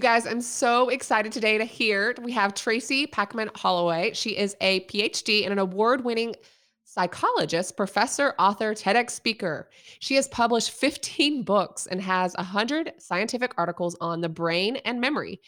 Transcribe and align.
You 0.00 0.08
guys, 0.08 0.26
I'm 0.26 0.40
so 0.40 0.88
excited 0.88 1.30
today 1.30 1.58
to 1.58 1.64
hear 1.66 2.14
we 2.22 2.32
have 2.32 2.54
Tracy 2.54 3.06
Packiam 3.06 3.50
Alloway. 3.62 4.14
She 4.14 4.30
is 4.30 4.56
a 4.62 4.80
PhD 4.86 5.42
and 5.42 5.52
an 5.52 5.58
award 5.58 6.02
winning 6.06 6.36
psychologist, 6.86 7.76
professor, 7.76 8.32
author, 8.38 8.72
TEDx 8.72 9.10
speaker. 9.10 9.68
She 9.98 10.14
has 10.14 10.26
published 10.28 10.70
15 10.70 11.42
books 11.42 11.86
and 11.86 12.00
has 12.00 12.34
100 12.36 12.94
scientific 12.96 13.52
articles 13.58 13.94
on 14.00 14.22
the 14.22 14.28
brain 14.30 14.76
and 14.86 15.02
memory. 15.02 15.42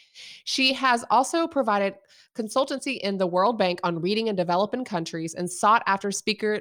She 0.45 0.75
has 0.75 1.03
also 1.09 1.47
provided 1.47 1.95
consultancy 2.37 2.99
in 2.99 3.17
the 3.17 3.27
World 3.27 3.57
Bank 3.57 3.81
on 3.83 4.03
reading 4.03 4.27
in 4.27 4.37
developing 4.37 4.85
countries 4.85 5.33
and 5.33 5.51
sought 5.51 5.83
after 5.87 6.11
speaker 6.11 6.61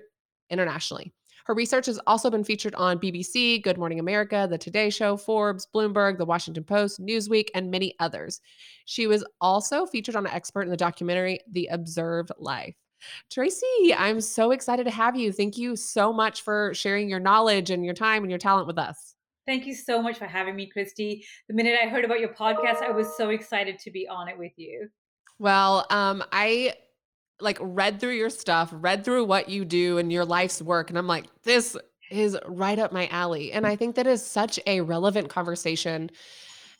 internationally. 0.50 1.12
Her 1.46 1.54
research 1.54 1.86
has 1.88 2.00
also 2.08 2.30
been 2.30 2.44
featured 2.44 2.76
on 2.76 3.00
BBC, 3.00 3.62
Good 3.62 3.78
Morning 3.78 4.00
America, 4.00 4.48
The 4.50 4.58
Today 4.58 4.90
Show, 4.90 5.18
Forbes, 5.18 5.68
Bloomberg, 5.74 6.18
The 6.18 6.26
Washington 6.26 6.64
Post, 6.64 7.02
Newsweek, 7.02 7.50
and 7.56 7.72
many 7.72 7.96
others. 8.00 8.42
She 8.86 9.08
was 9.08 9.26
also 9.40 9.86
featured 9.86 10.16
on 10.16 10.26
an 10.26 10.34
expert 10.34 10.64
in 10.64 10.70
the 10.70 10.78
documentary 10.78 11.40
The 11.52 11.68
Observed 11.72 12.32
Life. 12.38 12.76
Tracy, 13.32 13.94
I'm 13.98 14.22
so 14.22 14.52
excited 14.52 14.84
to 14.84 14.92
have 14.92 15.16
you. 15.16 15.32
Thank 15.32 15.58
you 15.58 15.76
so 15.76 16.14
much 16.14 16.44
for 16.44 16.74
sharing 16.74 17.10
your 17.10 17.20
knowledge 17.20 17.72
and 17.72 17.84
your 17.84 17.96
time 17.96 18.24
and 18.24 18.30
your 18.30 18.40
talent 18.40 18.68
with 18.68 18.78
us. 18.78 19.16
Thank 19.48 19.66
you 19.66 19.74
so 19.74 20.02
much 20.02 20.18
for 20.18 20.26
having 20.26 20.56
me, 20.56 20.70
Kristy. 20.76 21.24
The 21.48 21.56
minute 21.56 21.78
I 21.82 21.88
heard 21.88 22.06
about 22.06 22.20
your 22.20 22.30
podcast, 22.30 22.84
I 22.84 22.92
was 22.92 23.18
so 23.18 23.30
excited 23.30 23.80
to 23.80 23.92
be 23.92 24.08
on 24.08 24.28
it 24.28 24.38
with 24.38 24.52
you. 24.56 24.88
Well, 25.40 25.88
um, 25.90 26.24
I 26.32 26.76
like 27.42 27.58
read 27.62 28.00
through 28.00 28.16
your 28.16 28.30
stuff, 28.30 28.70
read 28.72 29.04
through 29.04 29.26
what 29.26 29.50
you 29.50 29.66
do 29.66 29.98
and 29.98 30.12
your 30.12 30.26
life's 30.26 30.62
work, 30.62 30.90
and 30.90 30.98
I'm 30.98 31.08
like, 31.08 31.26
this 31.44 31.76
is 32.10 32.38
right 32.48 32.78
up 32.78 32.92
my 32.92 33.08
alley. 33.08 33.52
And 33.54 33.66
I 33.66 33.76
think 33.76 33.96
that 33.96 34.08
is 34.08 34.26
such 34.26 34.60
a 34.68 34.82
relevant 34.82 35.30
conversation 35.30 36.12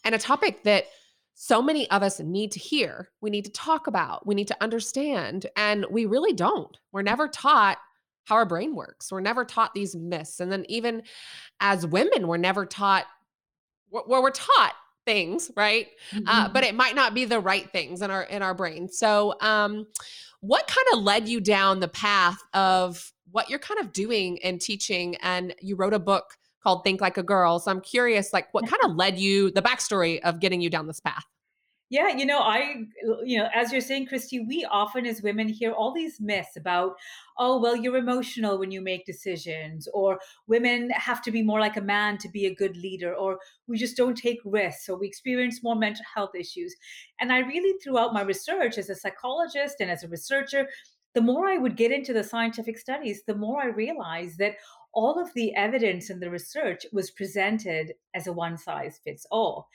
and 0.04 0.14
a 0.14 0.20
topic 0.20 0.64
that 0.64 0.86
so 1.34 1.62
many 1.62 1.90
of 1.90 2.04
us 2.04 2.20
need 2.20 2.52
to 2.52 2.60
hear. 2.60 3.10
We 3.22 3.30
need 3.30 3.46
to 3.46 3.52
talk 3.52 3.88
about, 3.88 4.28
we 4.28 4.36
need 4.36 4.48
to 4.50 4.58
understand, 4.62 5.48
and 5.56 5.86
we 5.90 6.06
really 6.06 6.34
don't. 6.34 6.78
We're 6.92 7.02
never 7.02 7.28
taught 7.28 7.78
how 8.26 8.36
our 8.36 8.46
brain 8.46 8.76
works. 8.76 9.12
We're 9.12 9.22
never 9.22 9.44
taught 9.44 9.74
these 9.74 9.96
myths. 9.96 10.40
And 10.40 10.52
then 10.52 10.66
even 10.70 11.04
as 11.60 11.88
women, 11.88 12.28
we're 12.28 12.38
never 12.38 12.66
taught 12.66 13.06
well, 13.90 14.24
we're 14.24 14.32
taught 14.32 14.74
things, 15.06 15.52
right? 15.58 15.88
Mm-hmm. 16.14 16.28
Uh, 16.28 16.50
but 16.50 16.64
it 16.64 16.76
might 16.76 16.96
not 16.96 17.14
be 17.14 17.26
the 17.26 17.40
right 17.40 17.70
things 17.72 18.02
in 18.02 18.12
our 18.12 18.24
in 18.24 18.42
our 18.42 18.54
brain. 18.54 18.88
So 18.88 19.36
um 19.42 19.88
what 20.42 20.68
kind 20.68 20.88
of 20.94 21.04
led 21.04 21.30
you 21.30 21.40
down 21.40 21.80
the 21.80 21.88
path 21.88 22.38
of 22.54 23.12
what 23.32 23.50
you're 23.50 23.60
kind 23.60 23.80
of 23.80 23.94
doing 23.94 24.40
and 24.44 24.60
teaching? 24.60 25.16
And 25.18 25.56
you 25.62 25.76
wrote 25.76 25.94
a 25.94 26.00
book 26.00 26.38
called 26.64 26.84
Think 26.84 27.02
Like 27.02 27.18
a 27.18 27.24
Girl. 27.24 27.60
So 27.60 27.72
I'm 27.72 27.82
curious, 27.82 28.34
like, 28.34 28.54
what 28.54 28.68
kind 28.68 28.82
of 28.84 28.96
led 28.96 29.18
you, 29.18 29.52
the 29.52 29.62
backstory 29.62 30.20
of 30.22 30.40
getting 30.40 30.62
you 30.62 30.70
down 30.70 30.88
this 30.88 31.00
path? 31.00 31.26
Yeah, 31.92 32.08
you 32.08 32.26
know, 32.26 32.40
I, 32.40 32.86
you 33.22 33.38
know, 33.38 33.50
as 33.54 33.74
you're 33.74 33.82
saying, 33.82 34.08
Kristy, 34.08 34.48
we 34.48 34.64
often 34.64 35.06
as 35.06 35.22
women 35.22 35.50
hear 35.50 35.74
all 35.74 35.94
these 35.94 36.22
myths 36.22 36.56
about, 36.56 36.94
oh, 37.38 37.60
well, 37.60 37.76
you're 37.76 37.98
emotional 37.98 38.58
when 38.58 38.72
you 38.72 38.80
make 38.80 39.06
decisions, 39.06 39.90
or 39.94 40.18
women 40.48 40.90
have 40.92 41.22
to 41.24 41.32
be 41.32 41.44
more 41.44 41.60
like 41.60 41.76
a 41.76 41.82
man 41.82 42.18
to 42.20 42.30
be 42.30 42.46
a 42.46 42.56
good 42.56 42.78
leader, 42.78 43.14
or 43.14 43.40
we 43.68 43.78
just 43.78 43.98
don't 43.98 44.16
take 44.16 44.40
risks, 44.46 44.88
or 44.88 44.98
we 44.98 45.06
experience 45.06 45.64
more 45.64 45.76
mental 45.76 46.06
health 46.16 46.34
issues. 46.34 46.74
And 47.20 47.34
I 47.34 47.40
really, 47.40 47.78
throughout 47.84 48.14
my 48.14 48.22
research 48.22 48.78
as 48.78 48.90
a 48.90 48.96
psychologist 48.96 49.82
and 49.82 49.92
as 49.92 50.06
a 50.06 50.08
researcher, 50.08 50.70
the 51.14 51.22
more 51.22 51.50
I 51.50 51.58
would 51.58 51.76
get 51.76 51.92
into 51.92 52.14
the 52.14 52.24
scientific 52.24 52.78
studies, 52.78 53.24
the 53.28 53.36
more 53.36 53.62
I 53.62 53.66
realized 53.68 54.38
that 54.38 54.56
all 54.94 55.22
of 55.22 55.34
the 55.34 55.54
evidence 55.56 56.10
and 56.10 56.22
the 56.22 56.30
research 56.30 56.86
was 56.94 57.12
presented 57.12 57.94
as 58.14 58.28
a 58.28 58.34
one 58.34 58.58
size 58.58 59.00
fits 59.04 59.26
all 59.30 59.68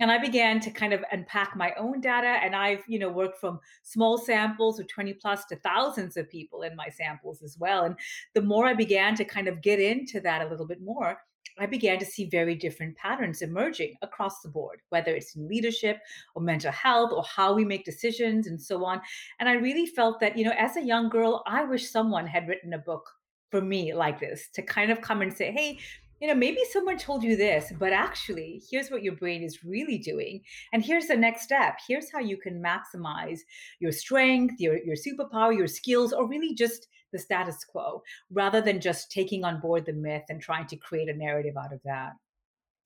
and 0.00 0.10
I 0.10 0.18
began 0.18 0.60
to 0.60 0.70
kind 0.70 0.92
of 0.92 1.04
unpack 1.12 1.56
my 1.56 1.72
own 1.78 2.00
data. 2.00 2.38
And 2.42 2.54
I've, 2.54 2.82
you 2.86 2.98
know, 2.98 3.08
worked 3.08 3.40
from 3.40 3.60
small 3.82 4.18
samples 4.18 4.78
of 4.78 4.88
20 4.88 5.14
plus 5.14 5.44
to 5.46 5.56
thousands 5.56 6.16
of 6.16 6.30
people 6.30 6.62
in 6.62 6.76
my 6.76 6.88
samples 6.88 7.42
as 7.42 7.56
well. 7.58 7.84
And 7.84 7.96
the 8.34 8.42
more 8.42 8.66
I 8.66 8.74
began 8.74 9.14
to 9.16 9.24
kind 9.24 9.48
of 9.48 9.62
get 9.62 9.80
into 9.80 10.20
that 10.20 10.42
a 10.42 10.48
little 10.48 10.66
bit 10.66 10.80
more, 10.80 11.18
I 11.60 11.66
began 11.66 11.98
to 11.98 12.06
see 12.06 12.26
very 12.26 12.54
different 12.54 12.96
patterns 12.96 13.42
emerging 13.42 13.96
across 14.02 14.42
the 14.42 14.48
board, 14.48 14.80
whether 14.90 15.14
it's 15.14 15.34
in 15.34 15.48
leadership 15.48 15.98
or 16.34 16.42
mental 16.42 16.70
health 16.70 17.10
or 17.12 17.24
how 17.24 17.52
we 17.52 17.64
make 17.64 17.84
decisions 17.84 18.46
and 18.46 18.60
so 18.60 18.84
on. 18.84 19.00
And 19.40 19.48
I 19.48 19.54
really 19.54 19.86
felt 19.86 20.20
that, 20.20 20.38
you 20.38 20.44
know, 20.44 20.54
as 20.56 20.76
a 20.76 20.82
young 20.82 21.08
girl, 21.08 21.42
I 21.46 21.64
wish 21.64 21.90
someone 21.90 22.26
had 22.26 22.46
written 22.46 22.74
a 22.74 22.78
book 22.78 23.10
for 23.50 23.60
me 23.60 23.94
like 23.94 24.20
this 24.20 24.48
to 24.54 24.62
kind 24.62 24.92
of 24.92 25.00
come 25.00 25.22
and 25.22 25.32
say, 25.32 25.50
hey, 25.50 25.78
you 26.20 26.28
know, 26.28 26.34
maybe 26.34 26.60
someone 26.70 26.98
told 26.98 27.22
you 27.22 27.36
this, 27.36 27.72
but 27.78 27.92
actually, 27.92 28.62
here's 28.70 28.90
what 28.90 29.02
your 29.02 29.14
brain 29.14 29.42
is 29.42 29.64
really 29.64 29.98
doing. 29.98 30.42
And 30.72 30.84
here's 30.84 31.06
the 31.06 31.16
next 31.16 31.42
step. 31.42 31.78
Here's 31.86 32.10
how 32.10 32.18
you 32.18 32.36
can 32.36 32.62
maximize 32.62 33.40
your 33.78 33.92
strength, 33.92 34.54
your, 34.58 34.78
your 34.78 34.96
superpower, 34.96 35.56
your 35.56 35.68
skills, 35.68 36.12
or 36.12 36.28
really 36.28 36.54
just 36.54 36.88
the 37.12 37.18
status 37.18 37.64
quo, 37.64 38.02
rather 38.30 38.60
than 38.60 38.80
just 38.80 39.10
taking 39.10 39.44
on 39.44 39.60
board 39.60 39.86
the 39.86 39.92
myth 39.92 40.24
and 40.28 40.40
trying 40.40 40.66
to 40.66 40.76
create 40.76 41.08
a 41.08 41.14
narrative 41.14 41.56
out 41.56 41.72
of 41.72 41.80
that. 41.84 42.12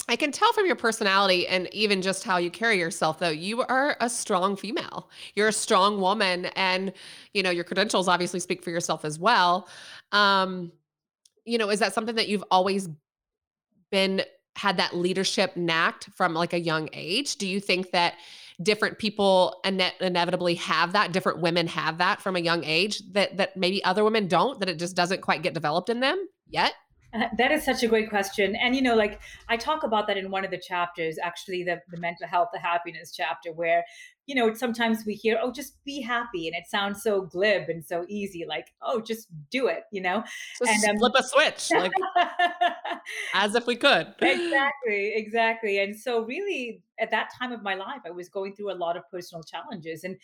I 0.09 0.17
can 0.17 0.33
tell 0.33 0.53
from 0.53 0.67
your 0.67 0.77
personality 0.77 1.47
and 1.47 1.73
even 1.73 2.03
just 2.03 2.25
how 2.25 2.37
you 2.37 2.51
carry 2.51 2.79
yourself 2.79 3.21
though 3.21 3.29
you 3.29 3.63
are 3.63 3.97
a 4.01 4.11
strong 4.11 4.57
female. 4.57 5.09
You're 5.37 5.49
a 5.49 5.53
strong 5.53 6.01
woman 6.01 6.47
and 6.57 6.93
you 7.35 7.43
know 7.43 7.51
your 7.51 7.65
credentials 7.65 8.09
obviously 8.09 8.41
speak 8.41 8.63
for 8.63 8.71
yourself 8.71 9.05
as 9.05 9.19
well. 9.19 9.69
Um 10.11 10.73
you 11.45 11.57
know 11.57 11.71
is 11.71 11.79
that 11.79 11.95
something 11.95 12.17
that 12.17 12.29
you've 12.29 12.45
always 12.51 12.89
been 13.93 14.23
had 14.57 14.77
that 14.79 14.97
leadership 14.97 15.57
knack 15.57 16.05
from 16.17 16.35
like 16.35 16.53
a 16.53 16.61
young 16.61 16.89
age? 16.93 17.37
Do 17.37 17.47
you 17.47 17.61
think 17.61 17.93
that 17.93 18.15
different 18.61 18.99
people 18.99 19.61
ine- 19.65 19.93
inevitably 20.01 20.57
have 20.57 20.93
that 20.93 21.13
different 21.13 21.41
women 21.41 21.67
have 21.69 21.99
that 21.99 22.21
from 22.21 22.37
a 22.37 22.41
young 22.41 22.65
age 22.65 23.03
that 23.13 23.37
that 23.37 23.57
maybe 23.57 23.83
other 23.85 24.05
women 24.05 24.29
don't 24.29 24.61
that 24.61 24.69
it 24.69 24.79
just 24.79 24.97
doesn't 24.97 25.21
quite 25.21 25.43
get 25.43 25.55
developed 25.55 25.89
in 25.89 26.01
them 26.01 26.27
yet? 26.49 26.75
That 27.39 27.53
is 27.53 27.65
such 27.65 27.83
a 27.83 27.89
great 27.89 28.09
question. 28.09 28.57
And, 28.57 28.75
you 28.75 28.83
know, 28.83 28.95
like 28.95 29.21
I 29.49 29.57
talk 29.57 29.83
about 29.83 30.07
that 30.07 30.17
in 30.17 30.31
one 30.31 30.45
of 30.45 30.51
the 30.51 30.59
chapters, 30.59 31.19
actually, 31.23 31.63
the, 31.63 31.81
the 31.91 32.01
mental 32.01 32.27
health, 32.27 32.49
the 32.53 32.59
happiness 32.59 33.13
chapter, 33.15 33.53
where, 33.53 33.85
you 34.27 34.35
know, 34.35 34.55
sometimes 34.55 35.05
we 35.05 35.15
hear, 35.15 35.39
oh, 35.43 35.53
just 35.53 35.83
be 35.85 36.01
happy. 36.01 36.47
And 36.47 36.57
it 36.57 36.65
sounds 36.69 37.03
so 37.03 37.23
glib 37.23 37.69
and 37.69 37.85
so 37.85 38.07
easy, 38.09 38.45
like, 38.49 38.69
oh, 38.81 39.01
just 39.01 39.29
do 39.51 39.67
it, 39.67 39.85
you 39.91 40.01
know? 40.01 40.25
Just 40.59 40.85
and 40.85 40.91
um, 40.93 40.99
flip 40.99 41.13
a 41.17 41.23
switch, 41.23 41.71
like 41.73 41.93
as 43.35 43.55
if 43.55 43.67
we 43.67 43.77
could. 43.77 44.15
Exactly, 44.23 45.13
exactly. 45.15 45.79
And 45.79 45.95
so, 45.99 46.25
really, 46.25 46.83
at 46.99 47.11
that 47.11 47.31
time 47.39 47.53
of 47.53 47.63
my 47.63 47.75
life, 47.75 48.01
I 48.07 48.11
was 48.11 48.29
going 48.29 48.55
through 48.55 48.73
a 48.73 48.75
lot 48.75 48.97
of 48.97 49.03
personal 49.11 49.43
challenges. 49.43 50.05
And 50.05 50.17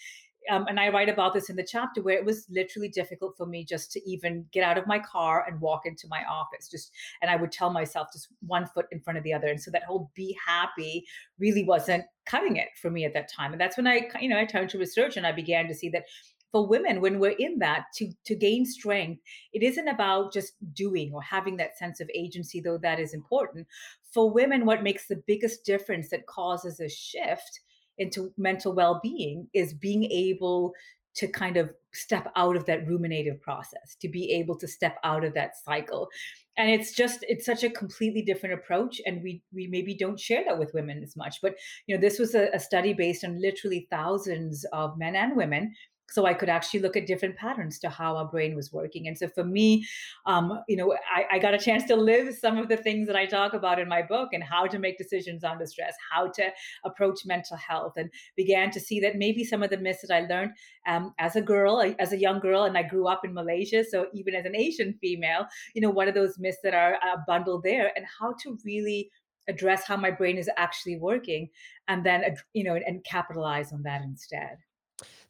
um, 0.50 0.66
and 0.68 0.78
I 0.80 0.88
write 0.88 1.08
about 1.08 1.34
this 1.34 1.50
in 1.50 1.56
the 1.56 1.66
chapter 1.68 2.02
where 2.02 2.16
it 2.16 2.24
was 2.24 2.46
literally 2.50 2.88
difficult 2.88 3.36
for 3.36 3.46
me 3.46 3.64
just 3.64 3.92
to 3.92 4.10
even 4.10 4.46
get 4.52 4.64
out 4.64 4.78
of 4.78 4.86
my 4.86 4.98
car 4.98 5.44
and 5.46 5.60
walk 5.60 5.86
into 5.86 6.06
my 6.08 6.24
office. 6.24 6.68
Just 6.68 6.92
and 7.22 7.30
I 7.30 7.36
would 7.36 7.52
tell 7.52 7.70
myself 7.70 8.08
just 8.12 8.28
one 8.46 8.66
foot 8.66 8.86
in 8.90 9.00
front 9.00 9.18
of 9.18 9.24
the 9.24 9.32
other, 9.32 9.48
and 9.48 9.60
so 9.60 9.70
that 9.70 9.84
whole 9.84 10.10
"be 10.14 10.36
happy" 10.46 11.04
really 11.38 11.64
wasn't 11.64 12.04
cutting 12.26 12.56
it 12.56 12.68
for 12.80 12.90
me 12.90 13.04
at 13.04 13.14
that 13.14 13.30
time. 13.30 13.52
And 13.52 13.60
that's 13.60 13.76
when 13.76 13.86
I, 13.86 14.08
you 14.20 14.28
know, 14.28 14.38
I 14.38 14.44
turned 14.44 14.70
to 14.70 14.78
research 14.78 15.16
and 15.16 15.26
I 15.26 15.32
began 15.32 15.66
to 15.68 15.74
see 15.74 15.88
that 15.90 16.04
for 16.52 16.66
women 16.66 17.00
when 17.00 17.18
we're 17.18 17.36
in 17.38 17.58
that 17.58 17.84
to 17.94 18.10
to 18.24 18.34
gain 18.34 18.64
strength 18.64 19.20
it 19.52 19.62
isn't 19.62 19.88
about 19.88 20.32
just 20.32 20.54
doing 20.72 21.12
or 21.12 21.22
having 21.22 21.56
that 21.56 21.76
sense 21.76 22.00
of 22.00 22.10
agency 22.14 22.60
though 22.60 22.78
that 22.78 22.98
is 22.98 23.14
important 23.14 23.66
for 24.12 24.30
women 24.30 24.64
what 24.64 24.82
makes 24.82 25.06
the 25.06 25.22
biggest 25.26 25.64
difference 25.64 26.08
that 26.08 26.26
causes 26.26 26.80
a 26.80 26.88
shift 26.88 27.60
into 27.98 28.32
mental 28.36 28.72
well-being 28.72 29.48
is 29.54 29.74
being 29.74 30.04
able 30.04 30.72
to 31.14 31.26
kind 31.26 31.56
of 31.56 31.70
step 31.92 32.30
out 32.36 32.56
of 32.56 32.64
that 32.66 32.86
ruminative 32.86 33.40
process 33.40 33.96
to 34.00 34.08
be 34.08 34.32
able 34.32 34.56
to 34.56 34.68
step 34.68 34.98
out 35.02 35.24
of 35.24 35.34
that 35.34 35.56
cycle. 35.56 36.08
And 36.56 36.70
it's 36.70 36.92
just 36.92 37.24
it's 37.28 37.46
such 37.46 37.64
a 37.64 37.70
completely 37.70 38.22
different 38.22 38.54
approach 38.54 39.00
and 39.04 39.22
we 39.22 39.42
we 39.52 39.66
maybe 39.66 39.94
don't 39.94 40.18
share 40.18 40.44
that 40.44 40.58
with 40.58 40.74
women 40.74 41.02
as 41.02 41.16
much 41.16 41.36
but 41.40 41.54
you 41.86 41.94
know 41.94 42.00
this 42.00 42.18
was 42.18 42.34
a, 42.34 42.48
a 42.52 42.58
study 42.58 42.92
based 42.92 43.24
on 43.24 43.40
literally 43.40 43.86
thousands 43.90 44.64
of 44.72 44.98
men 44.98 45.14
and 45.14 45.36
women 45.36 45.72
so 46.10 46.24
I 46.26 46.34
could 46.34 46.48
actually 46.48 46.80
look 46.80 46.96
at 46.96 47.06
different 47.06 47.36
patterns 47.36 47.78
to 47.80 47.88
how 47.88 48.16
our 48.16 48.26
brain 48.26 48.54
was 48.56 48.72
working. 48.72 49.08
And 49.08 49.16
so 49.16 49.28
for 49.28 49.44
me, 49.44 49.86
um, 50.26 50.60
you 50.68 50.76
know, 50.76 50.96
I, 51.14 51.36
I, 51.36 51.38
got 51.38 51.54
a 51.54 51.58
chance 51.58 51.84
to 51.84 51.96
live 51.96 52.34
some 52.34 52.56
of 52.56 52.68
the 52.68 52.76
things 52.76 53.06
that 53.06 53.16
I 53.16 53.26
talk 53.26 53.52
about 53.52 53.78
in 53.78 53.88
my 53.88 54.02
book 54.02 54.30
and 54.32 54.42
how 54.42 54.66
to 54.66 54.78
make 54.78 54.96
decisions 54.96 55.44
under 55.44 55.66
stress, 55.66 55.94
how 56.10 56.28
to 56.28 56.50
approach 56.84 57.26
mental 57.26 57.56
health, 57.56 57.94
and 57.96 58.10
began 58.36 58.70
to 58.70 58.80
see 58.80 59.00
that 59.00 59.16
maybe 59.16 59.44
some 59.44 59.62
of 59.62 59.70
the 59.70 59.76
myths 59.76 60.02
that 60.06 60.14
I 60.14 60.26
learned 60.26 60.52
um, 60.86 61.14
as 61.18 61.36
a 61.36 61.42
girl, 61.42 61.94
as 61.98 62.12
a 62.12 62.18
young 62.18 62.40
girl, 62.40 62.64
and 62.64 62.76
I 62.76 62.82
grew 62.82 63.06
up 63.06 63.24
in 63.24 63.34
Malaysia. 63.34 63.84
So 63.84 64.06
even 64.14 64.34
as 64.34 64.46
an 64.46 64.56
Asian 64.56 64.94
female, 65.00 65.46
you 65.74 65.82
know, 65.82 65.90
what 65.90 66.08
are 66.08 66.12
those 66.12 66.38
myths 66.38 66.58
that 66.64 66.74
are 66.74 66.94
uh, 66.94 67.16
bundled 67.26 67.62
there 67.62 67.92
and 67.96 68.06
how 68.18 68.34
to 68.42 68.58
really 68.64 69.10
address 69.48 69.84
how 69.86 69.96
my 69.96 70.10
brain 70.10 70.36
is 70.36 70.50
actually 70.56 70.96
working 70.96 71.48
and 71.88 72.04
then, 72.04 72.36
you 72.52 72.64
know, 72.64 72.74
and 72.74 73.02
capitalize 73.04 73.72
on 73.72 73.82
that 73.82 74.02
instead. 74.02 74.58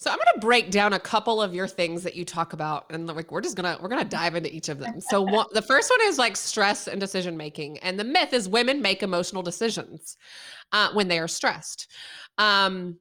So 0.00 0.10
I'm 0.10 0.16
going 0.16 0.28
to 0.34 0.40
break 0.40 0.70
down 0.70 0.92
a 0.92 1.00
couple 1.00 1.42
of 1.42 1.52
your 1.52 1.66
things 1.66 2.04
that 2.04 2.14
you 2.14 2.24
talk 2.24 2.52
about, 2.52 2.86
and 2.90 3.08
like 3.08 3.32
we're 3.32 3.40
just 3.40 3.56
gonna 3.56 3.76
we're 3.82 3.88
gonna 3.88 4.04
dive 4.04 4.36
into 4.36 4.54
each 4.54 4.68
of 4.68 4.78
them. 4.78 5.00
So 5.00 5.20
one, 5.22 5.46
the 5.52 5.62
first 5.62 5.90
one 5.90 5.98
is 6.04 6.18
like 6.18 6.36
stress 6.36 6.86
and 6.86 7.00
decision 7.00 7.36
making, 7.36 7.78
and 7.78 7.98
the 7.98 8.04
myth 8.04 8.32
is 8.32 8.48
women 8.48 8.80
make 8.80 9.02
emotional 9.02 9.42
decisions 9.42 10.16
uh, 10.72 10.90
when 10.92 11.08
they 11.08 11.18
are 11.18 11.26
stressed. 11.26 11.88
Um, 12.38 12.96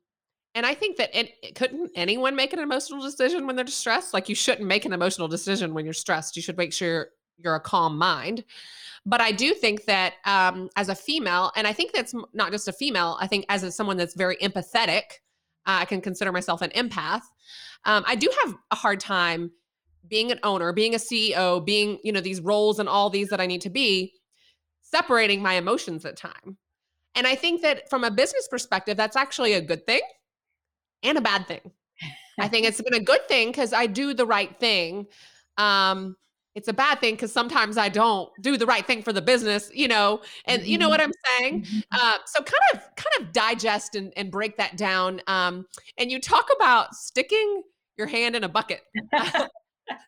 and 0.56 0.66
I 0.66 0.74
think 0.74 0.98
that 0.98 1.16
it, 1.16 1.54
couldn't 1.54 1.92
anyone 1.94 2.36
make 2.36 2.52
an 2.52 2.58
emotional 2.58 3.00
decision 3.00 3.46
when 3.46 3.56
they're 3.56 3.64
distressed? 3.64 4.12
Like 4.12 4.28
you 4.28 4.34
shouldn't 4.34 4.68
make 4.68 4.86
an 4.86 4.94
emotional 4.94 5.28
decision 5.28 5.76
when 5.76 5.86
you're 5.86 5.94
stressed. 5.94 6.36
You 6.36 6.42
should 6.42 6.58
make 6.58 6.74
sure 6.74 7.10
you're 7.38 7.56
a 7.56 7.60
calm 7.60 7.96
mind. 7.96 8.44
But 9.06 9.22
I 9.22 9.32
do 9.32 9.54
think 9.54 9.86
that 9.86 10.16
um, 10.26 10.70
as 10.76 10.90
a 10.90 10.96
female, 10.96 11.52
and 11.56 11.68
I 11.68 11.74
think 11.74 11.92
that's 11.94 12.16
not 12.34 12.52
just 12.52 12.68
a 12.68 12.74
female. 12.74 13.18
I 13.22 13.28
think 13.28 13.46
as 13.50 13.62
a, 13.62 13.72
someone 13.72 13.98
that's 13.98 14.16
very 14.16 14.36
empathetic, 14.38 15.04
uh, 15.68 15.80
I 15.82 15.86
can 15.86 16.02
consider 16.02 16.32
myself 16.32 16.62
an 16.62 16.72
empath. 16.72 17.22
Um, 17.86 18.04
I 18.08 18.16
do 18.16 18.32
have 18.44 18.56
a 18.72 18.76
hard 18.76 19.00
time 19.00 19.52
being 20.08 20.32
an 20.32 20.40
owner, 20.44 20.72
being 20.72 20.96
a 20.96 20.98
CEO, 20.98 21.64
being 21.64 22.00
you 22.04 22.12
know 22.12 22.22
these 22.22 22.42
roles 22.42 22.80
and 22.80 22.90
all 22.90 23.10
these 23.10 23.30
that 23.30 23.42
I 23.42 23.46
need 23.46 23.62
to 23.62 23.70
be, 23.70 24.14
separating 24.82 25.42
my 25.42 25.54
emotions 25.54 26.06
at 26.06 26.18
time. 26.18 26.58
And 27.16 27.28
I 27.28 27.36
think 27.36 27.62
that 27.62 27.90
from 27.90 28.04
a 28.04 28.12
business 28.12 28.48
perspective, 28.48 28.96
that's 28.96 29.16
actually 29.16 29.54
a 29.54 29.62
good 29.62 29.86
thing 29.86 30.02
and 31.04 31.18
a 31.18 31.22
bad 31.22 31.48
thing. 31.48 31.72
I 32.40 32.48
think 32.48 32.68
it's 32.68 32.82
been 32.82 32.94
a 32.94 33.04
good 33.04 33.28
thing 33.28 33.50
because 33.50 33.74
I 33.74 33.88
do 33.88 34.14
the 34.14 34.26
right 34.26 34.58
thing. 34.60 35.08
Um, 35.58 36.16
it's 36.58 36.68
a 36.68 36.74
bad 36.74 37.00
thing 37.00 37.14
because 37.14 37.32
sometimes 37.32 37.78
I 37.78 37.88
don't 37.90 38.30
do 38.42 38.58
the 38.58 38.66
right 38.66 38.86
thing 38.86 39.04
for 39.04 39.14
the 39.14 39.22
business, 39.22 39.70
you 39.76 39.88
know, 39.88 40.22
and 40.46 40.66
you 40.66 40.78
know 40.80 40.88
Mhm, 40.88 40.90
what 40.90 41.00
I'm 41.02 41.12
saying. 41.28 41.62
mhm. 41.62 41.84
Uh, 41.92 42.18
so 42.26 42.42
kind 42.44 42.62
of 42.74 42.80
kind 42.96 43.22
of 43.28 43.32
digest 43.32 43.96
and, 43.96 44.12
and 44.18 44.32
break 44.32 44.58
that 44.58 44.76
down. 44.76 45.22
Um, 45.28 45.68
and 46.00 46.12
you 46.12 46.20
talk 46.20 46.48
about 46.56 46.96
sticking 46.96 47.62
your 47.98 48.08
hand 48.08 48.36
in 48.36 48.44
a 48.44 48.50
bucket. 48.50 48.82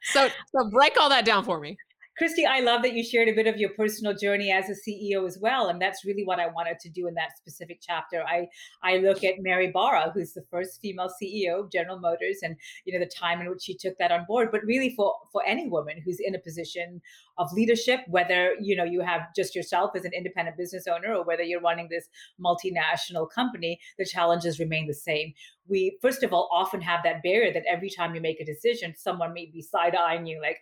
so 0.03 0.29
so 0.55 0.69
break 0.71 0.97
all 0.99 1.09
that 1.09 1.25
down 1.25 1.43
for 1.43 1.59
me. 1.59 1.79
Kristy, 2.19 2.45
I 2.45 2.59
love 2.59 2.81
that 2.81 2.93
you 2.93 3.01
shared 3.01 3.29
a 3.29 3.33
bit 3.33 3.47
of 3.47 3.55
your 3.55 3.69
personal 3.69 4.13
journey 4.13 4.51
as 4.51 4.65
a 4.69 4.73
CEO 4.73 5.25
as 5.25 5.37
well, 5.39 5.69
and 5.69 5.81
that's 5.81 6.03
really 6.03 6.25
what 6.25 6.37
I 6.37 6.47
wanted 6.47 6.77
to 6.81 6.89
do 6.89 7.07
in 7.07 7.13
that 7.13 7.37
specific 7.37 7.79
chapter. 7.81 8.23
I 8.27 8.47
I 8.83 8.97
look 8.97 9.23
at 9.23 9.35
Mary 9.39 9.71
Barra, 9.71 10.11
who's 10.13 10.33
the 10.33 10.43
first 10.51 10.81
female 10.81 11.09
CEO 11.09 11.63
of 11.63 11.71
General 11.71 11.97
Motors, 11.97 12.39
and 12.41 12.57
you 12.83 12.91
know 12.91 12.99
the 12.99 13.09
time 13.09 13.39
in 13.39 13.49
which 13.49 13.61
she 13.61 13.73
took 13.73 13.97
that 13.99 14.11
on 14.11 14.25
board. 14.27 14.49
But 14.51 14.65
really, 14.65 14.93
for 14.97 15.15
for 15.31 15.41
any 15.47 15.69
woman 15.69 16.01
who's 16.03 16.19
in 16.19 16.35
a 16.35 16.39
position 16.39 17.01
of 17.37 17.53
leadership, 17.53 18.01
whether 18.09 18.53
you 18.59 18.75
know 18.75 18.83
you 18.83 18.99
have 18.99 19.33
just 19.33 19.55
yourself 19.55 19.91
as 19.95 20.03
an 20.03 20.11
independent 20.13 20.57
business 20.57 20.87
owner 20.87 21.13
or 21.13 21.23
whether 21.23 21.43
you're 21.43 21.61
running 21.61 21.87
this 21.89 22.09
multinational 22.37 23.31
company, 23.31 23.79
the 23.97 24.05
challenges 24.05 24.59
remain 24.59 24.87
the 24.87 24.93
same. 24.93 25.33
We 25.69 25.97
first 26.01 26.23
of 26.23 26.33
all 26.33 26.49
often 26.51 26.81
have 26.81 26.99
that 27.05 27.23
barrier 27.23 27.53
that 27.53 27.63
every 27.65 27.89
time 27.89 28.13
you 28.13 28.19
make 28.19 28.41
a 28.41 28.45
decision, 28.45 28.93
someone 28.97 29.31
may 29.33 29.45
be 29.45 29.61
side 29.61 29.95
eyeing 29.95 30.25
you 30.25 30.41
like 30.41 30.57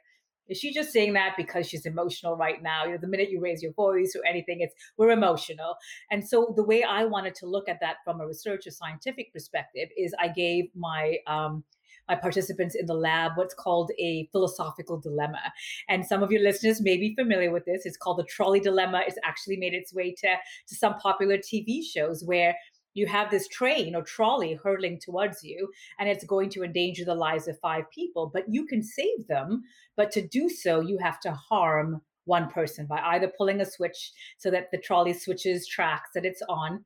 is 0.50 0.58
she 0.58 0.74
just 0.74 0.92
saying 0.92 1.14
that 1.14 1.36
because 1.38 1.68
she's 1.68 1.86
emotional 1.86 2.36
right 2.36 2.62
now? 2.62 2.86
You 2.86 2.92
know, 2.92 2.98
the 2.98 3.08
minute 3.08 3.30
you 3.30 3.40
raise 3.40 3.62
your 3.62 3.74
voice 3.74 4.16
or 4.16 4.26
anything, 4.26 4.62
it's 4.62 4.74
we're 4.98 5.12
emotional. 5.12 5.76
And 6.12 6.28
so 6.28 6.54
the 6.56 6.64
way 6.64 6.84
I 6.84 7.06
wanted 7.06 7.36
to 7.36 7.46
look 7.48 7.70
at 7.70 7.80
that 7.82 7.98
from 8.04 8.22
a 8.22 8.28
research 8.28 8.68
or 8.68 8.72
scientific 8.72 9.34
perspective 9.34 9.90
is 9.98 10.14
I 10.20 10.30
gave 10.30 10.66
my 10.76 11.18
um, 11.28 11.64
my 12.08 12.16
participants 12.16 12.76
in 12.76 12.86
the 12.86 12.94
lab 12.94 13.34
what's 13.36 13.54
called 13.54 13.92
a 14.00 14.30
philosophical 14.32 14.98
dilemma. 14.98 15.42
And 15.90 16.06
some 16.06 16.24
of 16.24 16.32
your 16.32 16.42
listeners 16.42 16.82
may 16.82 16.98
be 16.98 17.14
familiar 17.16 17.52
with 17.52 17.66
this. 17.66 17.86
It's 17.86 17.98
called 17.98 18.18
the 18.18 18.24
trolley 18.24 18.60
dilemma. 18.60 19.02
It's 19.06 19.18
actually 19.24 19.58
made 19.58 19.74
its 19.74 19.94
way 19.94 20.14
to, 20.20 20.36
to 20.68 20.76
some 20.76 20.96
popular 20.96 21.38
TV 21.38 21.84
shows 21.84 22.24
where 22.24 22.56
you 22.98 23.06
have 23.06 23.30
this 23.30 23.48
train 23.48 23.96
or 23.96 24.02
trolley 24.02 24.56
hurtling 24.56 25.00
towards 25.00 25.44
you 25.44 25.70
and 26.00 26.10
it's 26.10 26.26
going 26.26 26.50
to 26.50 26.64
endanger 26.64 27.06
the 27.06 27.14
lives 27.14 27.48
of 27.48 27.60
five 27.60 27.84
people, 27.92 28.32
but 28.34 28.46
you 28.50 28.66
can 28.66 28.82
save 28.82 29.28
them. 29.28 29.64
But 29.96 30.12
to 30.14 30.28
do 30.28 30.50
so, 30.50 30.82
you 30.82 30.98
have 30.98 31.20
to 31.22 31.32
harm 31.32 32.02
one 32.26 32.50
person 32.50 32.88
by 32.88 33.00
either 33.00 33.32
pulling 33.38 33.62
a 33.62 33.66
switch 33.66 34.12
so 34.38 34.50
that 34.52 34.72
the 34.72 34.80
trolley 34.80 35.14
switches 35.14 35.68
tracks 35.68 36.10
that 36.16 36.26
it's 36.26 36.42
on, 36.50 36.84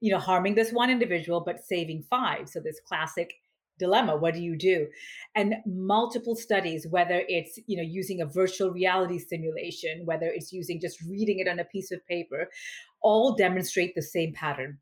you 0.00 0.12
know, 0.12 0.18
harming 0.18 0.56
this 0.56 0.72
one 0.72 0.90
individual, 0.90 1.40
but 1.40 1.64
saving 1.64 2.02
five. 2.10 2.48
So 2.48 2.60
this 2.60 2.80
classic 2.86 3.32
dilemma 3.78 4.16
what 4.16 4.32
do 4.32 4.40
you 4.40 4.56
do 4.56 4.86
and 5.34 5.54
multiple 5.66 6.34
studies 6.34 6.86
whether 6.88 7.24
it's 7.28 7.58
you 7.66 7.76
know 7.76 7.82
using 7.82 8.22
a 8.22 8.24
virtual 8.24 8.70
reality 8.70 9.18
simulation 9.18 10.06
whether 10.06 10.28
it's 10.28 10.50
using 10.50 10.80
just 10.80 10.98
reading 11.02 11.40
it 11.40 11.46
on 11.46 11.58
a 11.58 11.64
piece 11.64 11.92
of 11.92 12.00
paper 12.06 12.48
all 13.02 13.34
demonstrate 13.34 13.94
the 13.94 14.00
same 14.00 14.32
pattern 14.32 14.78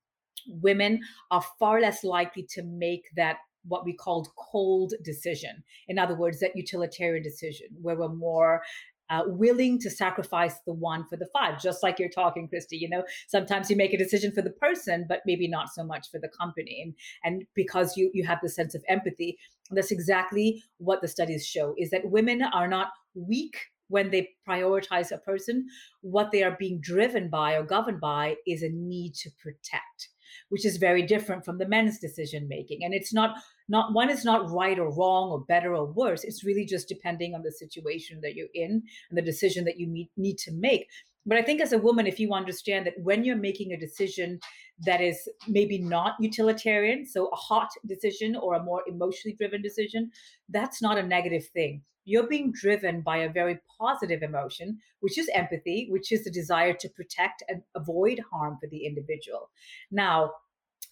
women 0.49 1.01
are 1.31 1.45
far 1.59 1.81
less 1.81 2.05
likely 2.05 2.47
to 2.51 2.63
make 2.63 3.05
that 3.17 3.37
what 3.67 3.85
we 3.85 3.95
called 3.95 4.29
cold 4.37 4.93
decision. 5.03 5.65
In 5.89 5.99
other 5.99 6.15
words, 6.15 6.41
that 6.41 6.57
utilitarian 6.57 7.23
decision 7.23 7.69
where 7.81 7.97
we're 7.97 8.09
more 8.09 8.63
uh, 9.11 9.23
willing 9.27 9.79
to 9.79 9.91
sacrifice 9.91 10.55
the 10.67 10.73
one 10.73 11.05
for 11.09 11.17
the 11.17 11.29
five, 11.33 11.61
just 11.61 11.83
like 11.83 11.99
you're 11.99 12.09
talking, 12.09 12.49
Kristy. 12.49 12.81
You 12.81 12.89
know, 12.89 13.05
sometimes 13.29 13.69
you 13.69 13.77
make 13.77 13.93
a 13.93 13.99
decision 13.99 14.33
for 14.33 14.43
the 14.43 14.51
person, 14.51 15.05
but 15.09 15.21
maybe 15.27 15.47
not 15.47 15.69
so 15.69 15.85
much 15.85 16.11
for 16.11 16.19
the 16.19 16.29
company, 16.29 16.81
and 16.83 16.95
and 17.23 17.45
because 17.55 17.97
you 17.97 18.11
you 18.15 18.25
have 18.25 18.39
the 18.43 18.49
sense 18.49 18.75
of 18.75 18.83
empathy, 18.89 19.39
that's 19.71 19.91
exactly 19.91 20.63
what 20.79 21.03
the 21.03 21.09
studies 21.09 21.47
show: 21.47 21.75
is 21.79 21.91
that 21.91 22.11
women 22.11 22.43
are 22.43 22.69
not 22.69 22.89
weak 23.15 23.57
when 23.89 24.11
they 24.11 24.31
prioritize 24.49 25.13
a 25.13 25.19
person. 25.19 25.67
What 26.01 26.33
they 26.33 26.43
are 26.43 26.57
being 26.59 26.81
driven 26.81 27.29
by 27.29 27.55
or 27.55 27.63
governed 27.63 28.01
by 28.01 28.37
is 28.47 28.63
a 28.63 28.71
need 28.71 29.15
to 29.17 29.31
protect 29.39 30.09
which 30.49 30.65
is 30.65 30.77
very 30.77 31.03
different 31.03 31.45
from 31.45 31.59
the 31.59 31.69
men's 31.69 31.99
decision 31.99 32.47
making 32.49 32.85
and 32.85 32.95
it's 32.95 33.13
not 33.13 33.37
not 33.69 33.93
one 33.95 34.11
is 34.11 34.25
not 34.25 34.51
right 34.51 34.79
or 34.79 34.91
wrong 34.95 35.31
or 35.31 35.41
better 35.41 35.75
or 35.75 35.87
worse. 35.87 36.25
It's 36.25 36.45
really 36.45 36.67
just 36.67 36.89
depending 36.89 37.35
on 37.35 37.43
the 37.43 37.53
situation 37.53 38.21
that 38.23 38.35
you're 38.35 38.49
in 38.55 38.83
and 39.09 39.19
the 39.19 39.23
decision 39.23 39.65
that 39.65 39.79
you 39.79 39.87
need, 39.87 40.11
need 40.17 40.39
to 40.39 40.53
make. 40.53 40.89
But 41.27 41.39
i 41.39 41.43
think 41.43 41.63
as 41.63 41.73
a 41.73 41.79
woman 41.79 42.07
if 42.07 42.21
you 42.21 42.35
understand 42.35 42.87
that 42.87 43.01
when 43.03 43.25
you're 43.25 43.37
making 43.37 43.73
a 43.73 43.81
decision 43.81 44.39
that 44.85 45.01
is 45.01 45.29
maybe 45.49 45.79
not 45.79 46.17
utilitarian 46.21 47.07
so 47.07 47.29
a 47.29 47.37
hot 47.37 47.71
decision 47.87 48.37
or 48.37 48.55
a 48.55 48.63
more 48.63 48.83
emotionally 48.87 49.35
driven 49.35 49.63
decision 49.63 50.11
that's 50.51 50.83
not 50.83 50.99
a 50.99 51.03
negative 51.03 51.47
thing 51.55 51.81
you're 52.05 52.29
being 52.29 52.53
driven 52.53 53.01
by 53.01 53.19
a 53.19 53.33
very 53.33 53.59
positive 53.79 54.23
emotion, 54.23 54.79
which 55.01 55.19
is 55.19 55.31
empathy, 55.35 55.89
which 55.91 56.13
is 56.13 56.25
the 56.25 56.31
desire 56.31 56.75
to 56.75 56.89
protect 56.89 57.43
and 57.49 57.63
avoid 57.75 58.21
harm 58.31 58.59
for 58.61 58.69
the 58.69 58.87
individual. 58.87 59.51
Now, 59.91 60.33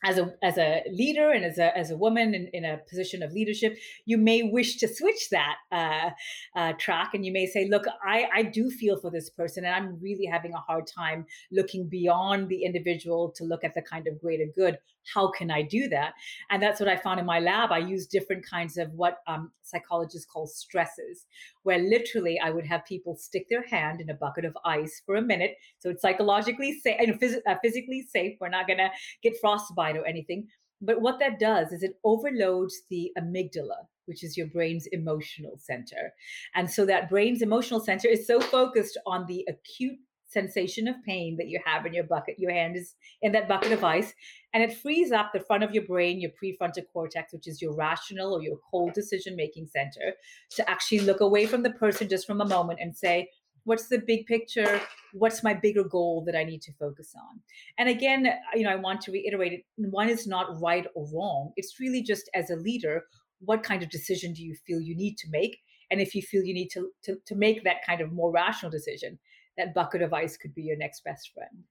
as 0.04 0.18
a 0.18 0.34
as 0.42 0.58
a 0.58 0.82
leader 0.90 1.30
and 1.30 1.44
as 1.44 1.58
a 1.58 1.76
as 1.76 1.90
a 1.90 1.96
woman 1.96 2.34
in, 2.34 2.48
in 2.48 2.64
a 2.64 2.78
position 2.88 3.22
of 3.22 3.32
leadership, 3.32 3.76
you 4.04 4.18
may 4.18 4.42
wish 4.42 4.76
to 4.78 4.88
switch 4.88 5.30
that 5.30 5.56
uh, 5.70 6.10
uh, 6.56 6.72
track, 6.78 7.10
and 7.14 7.24
you 7.24 7.32
may 7.32 7.46
say, 7.46 7.68
"Look, 7.68 7.84
I 8.04 8.28
I 8.34 8.42
do 8.42 8.70
feel 8.70 8.98
for 8.98 9.10
this 9.10 9.30
person, 9.30 9.64
and 9.64 9.74
I'm 9.74 10.00
really 10.00 10.26
having 10.26 10.54
a 10.54 10.58
hard 10.58 10.86
time 10.86 11.26
looking 11.52 11.88
beyond 11.88 12.48
the 12.48 12.64
individual 12.64 13.30
to 13.36 13.44
look 13.44 13.64
at 13.64 13.74
the 13.74 13.82
kind 13.82 14.06
of 14.08 14.20
greater 14.20 14.46
good. 14.54 14.78
How 15.12 15.30
can 15.30 15.50
I 15.50 15.62
do 15.62 15.88
that?" 15.88 16.14
And 16.50 16.62
that's 16.62 16.80
what 16.80 16.88
I 16.88 16.96
found 16.96 17.20
in 17.20 17.26
my 17.26 17.40
lab. 17.40 17.72
I 17.72 17.78
use 17.78 18.06
different 18.06 18.44
kinds 18.48 18.76
of 18.76 18.92
what 18.92 19.18
um, 19.26 19.52
psychologists 19.62 20.30
call 20.30 20.46
stresses, 20.46 21.26
where 21.62 21.78
literally 21.78 22.38
I 22.38 22.50
would 22.50 22.66
have 22.66 22.84
people 22.84 23.16
stick 23.16 23.46
their 23.48 23.66
hand 23.66 24.00
in 24.00 24.10
a 24.10 24.14
bucket 24.14 24.44
of 24.44 24.56
ice 24.64 25.02
for 25.04 25.16
a 25.16 25.22
minute, 25.22 25.56
so 25.78 25.90
it's 25.90 26.02
psychologically 26.02 26.78
safe 26.80 26.96
and 27.00 27.20
phys- 27.20 27.42
uh, 27.46 27.56
physically 27.62 28.02
safe. 28.02 28.36
We're 28.40 28.48
not 28.48 28.68
gonna 28.68 28.90
get 29.22 29.40
frostbite 29.40 29.96
or 29.96 30.06
anything. 30.06 30.48
But 30.82 31.00
what 31.00 31.20
that 31.20 31.38
does 31.38 31.72
is 31.72 31.84
it 31.84 31.98
overloads 32.02 32.82
the 32.90 33.12
amygdala, 33.16 33.86
which 34.06 34.24
is 34.24 34.36
your 34.36 34.48
brain's 34.48 34.88
emotional 34.88 35.56
center. 35.56 36.12
And 36.56 36.68
so 36.68 36.84
that 36.86 37.08
brain's 37.08 37.40
emotional 37.40 37.78
center 37.78 38.08
is 38.08 38.26
so 38.26 38.40
focused 38.40 38.98
on 39.06 39.24
the 39.26 39.46
acute 39.48 39.98
sensation 40.32 40.88
of 40.88 40.96
pain 41.04 41.36
that 41.36 41.48
you 41.48 41.60
have 41.64 41.86
in 41.86 41.94
your 41.94 42.04
bucket. 42.04 42.38
Your 42.38 42.52
hand 42.52 42.76
is 42.76 42.94
in 43.20 43.32
that 43.32 43.48
bucket 43.48 43.72
of 43.72 43.84
ice, 43.84 44.14
and 44.54 44.62
it 44.62 44.76
frees 44.76 45.12
up 45.12 45.30
the 45.32 45.40
front 45.40 45.62
of 45.62 45.72
your 45.72 45.84
brain, 45.84 46.20
your 46.20 46.30
prefrontal 46.42 46.84
cortex, 46.92 47.32
which 47.32 47.46
is 47.46 47.60
your 47.60 47.74
rational 47.74 48.34
or 48.34 48.42
your 48.42 48.58
cold 48.70 48.92
decision 48.94 49.36
making 49.36 49.66
center, 49.66 50.14
to 50.50 50.68
actually 50.68 51.00
look 51.00 51.20
away 51.20 51.46
from 51.46 51.62
the 51.62 51.70
person 51.70 52.08
just 52.08 52.26
from 52.26 52.40
a 52.40 52.48
moment 52.48 52.80
and 52.80 52.96
say, 52.96 53.28
what's 53.64 53.88
the 53.88 54.02
big 54.06 54.26
picture? 54.26 54.80
What's 55.12 55.44
my 55.44 55.54
bigger 55.54 55.84
goal 55.84 56.24
that 56.26 56.34
i 56.34 56.42
need 56.42 56.62
to 56.62 56.72
focus 56.72 57.14
on? 57.16 57.40
And 57.78 57.88
again 57.88 58.26
uh, 58.26 58.56
you 58.56 58.64
know 58.64 58.70
i 58.70 58.76
want 58.76 59.00
to 59.02 59.12
reiterate 59.12 59.52
it 59.52 59.64
one 59.76 60.08
is 60.08 60.26
not 60.26 60.60
right 60.60 60.86
or 60.94 61.06
wrong. 61.14 61.52
It's 61.56 61.78
really 61.78 62.02
just 62.02 62.28
as 62.34 62.50
a 62.50 62.56
leader 62.56 63.04
what 63.44 63.62
kind 63.62 63.82
of 63.82 63.90
decision 63.90 64.32
do 64.32 64.42
you 64.42 64.54
feel 64.66 64.80
you 64.80 64.96
need 64.96 65.16
to 65.18 65.28
make? 65.30 65.58
And 65.90 66.00
if 66.00 66.14
you 66.14 66.22
feel 66.22 66.44
you 66.44 66.54
need 66.54 66.68
to 66.70 66.88
to, 67.04 67.16
to 67.26 67.34
make 67.34 67.64
that 67.64 67.84
kind 67.84 68.00
of 68.00 68.12
more 68.12 68.32
rational 68.32 68.70
decision 68.70 69.18
that 69.58 69.74
bucket 69.74 70.02
of 70.02 70.12
ice 70.12 70.36
could 70.36 70.54
be 70.54 70.62
your 70.62 70.76
next 70.76 71.04
best 71.04 71.32
friend 71.34 71.64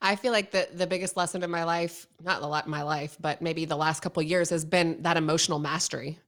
I 0.00 0.16
feel 0.16 0.32
like 0.32 0.50
the 0.50 0.68
the 0.72 0.86
biggest 0.86 1.16
lesson 1.16 1.42
in 1.42 1.50
my 1.50 1.64
life, 1.64 2.06
not 2.22 2.42
a 2.42 2.46
lot 2.46 2.64
in 2.64 2.70
my 2.70 2.82
life, 2.82 3.16
but 3.20 3.42
maybe 3.42 3.64
the 3.64 3.76
last 3.76 4.00
couple 4.00 4.22
of 4.22 4.28
years 4.28 4.50
has 4.50 4.64
been 4.64 5.02
that 5.02 5.16
emotional 5.16 5.58
mastery. 5.58 6.18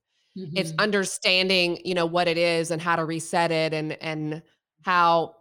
It's 0.55 0.73
hmm 0.73 0.79
understanding, 0.79 1.81
you 1.85 1.95
know, 1.95 2.07
what 2.07 2.29
it 2.29 2.38
is 2.38 2.71
and 2.71 2.83
how 2.83 2.97
to 2.97 3.05
reset 3.05 3.50
it 3.52 3.75
and 3.75 3.93
and 4.02 4.43
how 4.85 5.37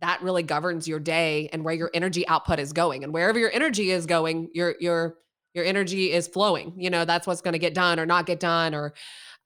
that 0.00 0.22
really 0.22 0.42
governs 0.42 0.88
your 0.88 1.00
day 1.00 1.48
and 1.52 1.64
where 1.64 1.74
your 1.74 1.90
energy 1.94 2.26
output 2.28 2.58
is 2.58 2.72
going. 2.72 3.04
And 3.04 3.12
wherever 3.14 3.38
your 3.38 3.52
energy 3.52 3.90
is 3.90 4.06
going, 4.06 4.50
your 4.54 4.76
your 4.80 5.16
your 5.54 5.64
energy 5.64 6.12
is 6.12 6.28
flowing. 6.28 6.74
You 6.78 6.90
know, 6.90 7.04
that's 7.04 7.26
what's 7.26 7.42
going 7.42 7.54
to 7.54 7.58
get 7.58 7.74
done 7.74 8.00
or 8.00 8.06
not 8.06 8.26
get 8.26 8.40
done 8.40 8.74
or 8.74 8.94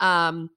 um 0.00 0.50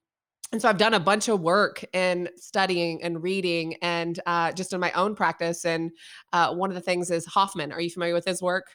and 0.53 0.62
so 0.62 0.69
I've 0.69 0.77
done 0.77 0.93
a 0.93 1.00
bunch 1.00 1.27
of 1.29 1.41
work 1.41 1.83
in 1.93 2.29
studying 2.38 3.01
and 3.01 3.24
reading 3.24 3.75
and 3.81 4.19
uh, 4.27 4.51
just 4.51 4.72
in 4.72 4.79
my 4.79 4.91
own 4.91 5.15
practice. 5.15 5.65
And 5.65 5.91
uh, 6.31 6.53
one 6.53 6.69
of 6.69 6.75
the 6.75 6.81
things 6.81 7.10
is 7.10 7.25
Hoffman. 7.25 7.72
Are 7.72 7.81
you 7.81 7.89
familiar 7.89 8.13
with 8.13 8.25
his 8.25 8.39
work, 8.39 8.65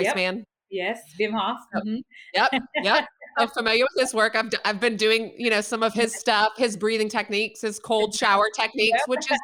yep 0.00 0.16
Iceman? 0.16 0.46
Yes, 0.70 0.98
Wim 1.20 1.32
Hof. 1.32 1.60
Mhm. 1.76 1.98
Yep, 2.34 2.62
yep. 2.82 3.06
I'm 3.36 3.48
familiar 3.56 3.84
with 3.84 4.02
his 4.02 4.14
work. 4.14 4.34
I've, 4.34 4.50
I've 4.64 4.80
been 4.80 4.96
doing, 4.96 5.34
you 5.36 5.50
know, 5.50 5.60
some 5.60 5.82
of 5.82 5.92
his 5.92 6.14
stuff, 6.18 6.52
his 6.56 6.76
breathing 6.76 7.10
techniques, 7.10 7.60
his 7.60 7.78
cold 7.78 8.14
shower 8.14 8.46
techniques, 8.56 8.98
yep. 8.98 9.06
which 9.06 9.30
is 9.30 9.38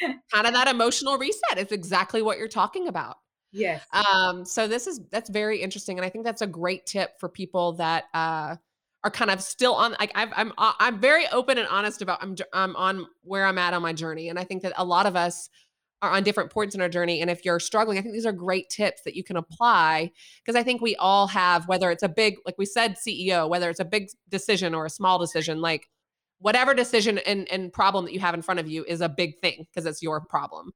kind 0.32 0.46
of 0.46 0.54
that 0.54 0.68
emotional 0.68 1.18
reset. 1.18 1.58
It's 1.58 1.70
exactly 1.70 2.22
what 2.22 2.38
you're 2.38 2.48
talking 2.48 2.88
about. 2.88 3.18
Yes. 3.52 3.84
Um, 3.92 4.44
so 4.44 4.66
this 4.66 4.88
is 4.88 5.00
that's 5.12 5.30
very 5.30 5.60
interesting, 5.60 5.98
and 5.98 6.04
I 6.04 6.08
think 6.08 6.24
that's 6.24 6.42
a 6.42 6.46
great 6.46 6.86
tip 6.86 7.10
for 7.20 7.28
people 7.28 7.74
that 7.74 8.04
uh, 8.12 8.56
are 9.04 9.10
kind 9.10 9.30
of 9.30 9.42
still 9.42 9.74
on. 9.74 9.94
Like 10.00 10.10
I've, 10.14 10.32
I'm, 10.34 10.52
uh, 10.58 10.72
I'm 10.80 10.98
very 10.98 11.28
open 11.28 11.58
and 11.58 11.68
honest 11.68 12.02
about. 12.02 12.22
I'm, 12.22 12.34
I'm 12.52 12.74
on 12.74 13.06
where 13.22 13.46
I'm 13.46 13.58
at 13.58 13.74
on 13.74 13.82
my 13.82 13.92
journey, 13.92 14.30
and 14.30 14.38
I 14.38 14.44
think 14.44 14.62
that 14.62 14.72
a 14.76 14.84
lot 14.84 15.06
of 15.06 15.14
us 15.14 15.48
are 16.02 16.10
on 16.10 16.22
different 16.22 16.50
points 16.50 16.74
in 16.74 16.80
our 16.80 16.88
journey. 16.88 17.20
And 17.20 17.30
if 17.30 17.44
you're 17.44 17.60
struggling, 17.60 17.98
I 17.98 18.02
think 18.02 18.14
these 18.14 18.26
are 18.26 18.32
great 18.32 18.68
tips 18.68 19.02
that 19.04 19.14
you 19.14 19.24
can 19.24 19.36
apply 19.36 20.12
because 20.44 20.58
I 20.58 20.62
think 20.62 20.82
we 20.82 20.96
all 20.96 21.26
have, 21.28 21.66
whether 21.66 21.90
it's 21.90 22.02
a 22.02 22.08
big, 22.08 22.36
like 22.44 22.56
we 22.58 22.66
said, 22.66 22.96
CEO, 22.96 23.48
whether 23.48 23.70
it's 23.70 23.80
a 23.80 23.84
big 23.84 24.08
decision 24.28 24.74
or 24.74 24.84
a 24.84 24.90
small 24.90 25.18
decision, 25.18 25.62
like 25.62 25.88
whatever 26.40 26.74
decision 26.74 27.18
and, 27.18 27.50
and 27.50 27.72
problem 27.72 28.04
that 28.04 28.12
you 28.12 28.20
have 28.20 28.34
in 28.34 28.42
front 28.42 28.60
of 28.60 28.68
you 28.68 28.84
is 28.86 29.00
a 29.00 29.08
big 29.08 29.38
thing 29.38 29.66
because 29.70 29.86
it's 29.86 30.02
your 30.02 30.20
problem. 30.20 30.72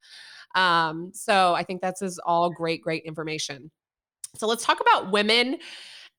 Um, 0.55 1.11
so 1.13 1.55
I 1.55 1.63
think 1.63 1.83
that's 1.83 2.01
is 2.01 2.19
all 2.25 2.51
great, 2.51 2.81
great 2.81 3.03
information. 3.05 3.71
So 4.37 4.47
let's 4.47 4.65
talk 4.65 4.81
about 4.81 5.13
women 5.13 5.59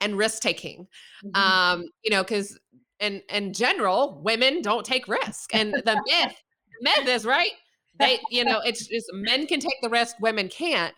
and 0.02 0.18
risk 0.18 0.42
taking. 0.42 0.88
Mm-hmm. 1.26 1.42
Um, 1.42 1.86
you 2.04 2.12
know, 2.12 2.24
because 2.24 2.58
in 3.00 3.22
in 3.30 3.54
general, 3.54 4.22
women 4.24 4.62
don't 4.62 4.86
take 4.86 5.08
risk. 5.08 5.54
And 5.54 5.74
the 5.74 6.02
myth, 6.08 6.36
myth 6.82 7.08
is 7.08 7.26
right. 7.26 7.52
They, 8.00 8.20
you 8.32 8.46
know, 8.46 8.62
it's 8.64 8.88
just 8.88 9.08
men 9.12 9.46
can 9.46 9.60
take 9.60 9.76
the 9.82 9.90
risk, 9.90 10.16
women 10.22 10.48
can't. 10.48 10.96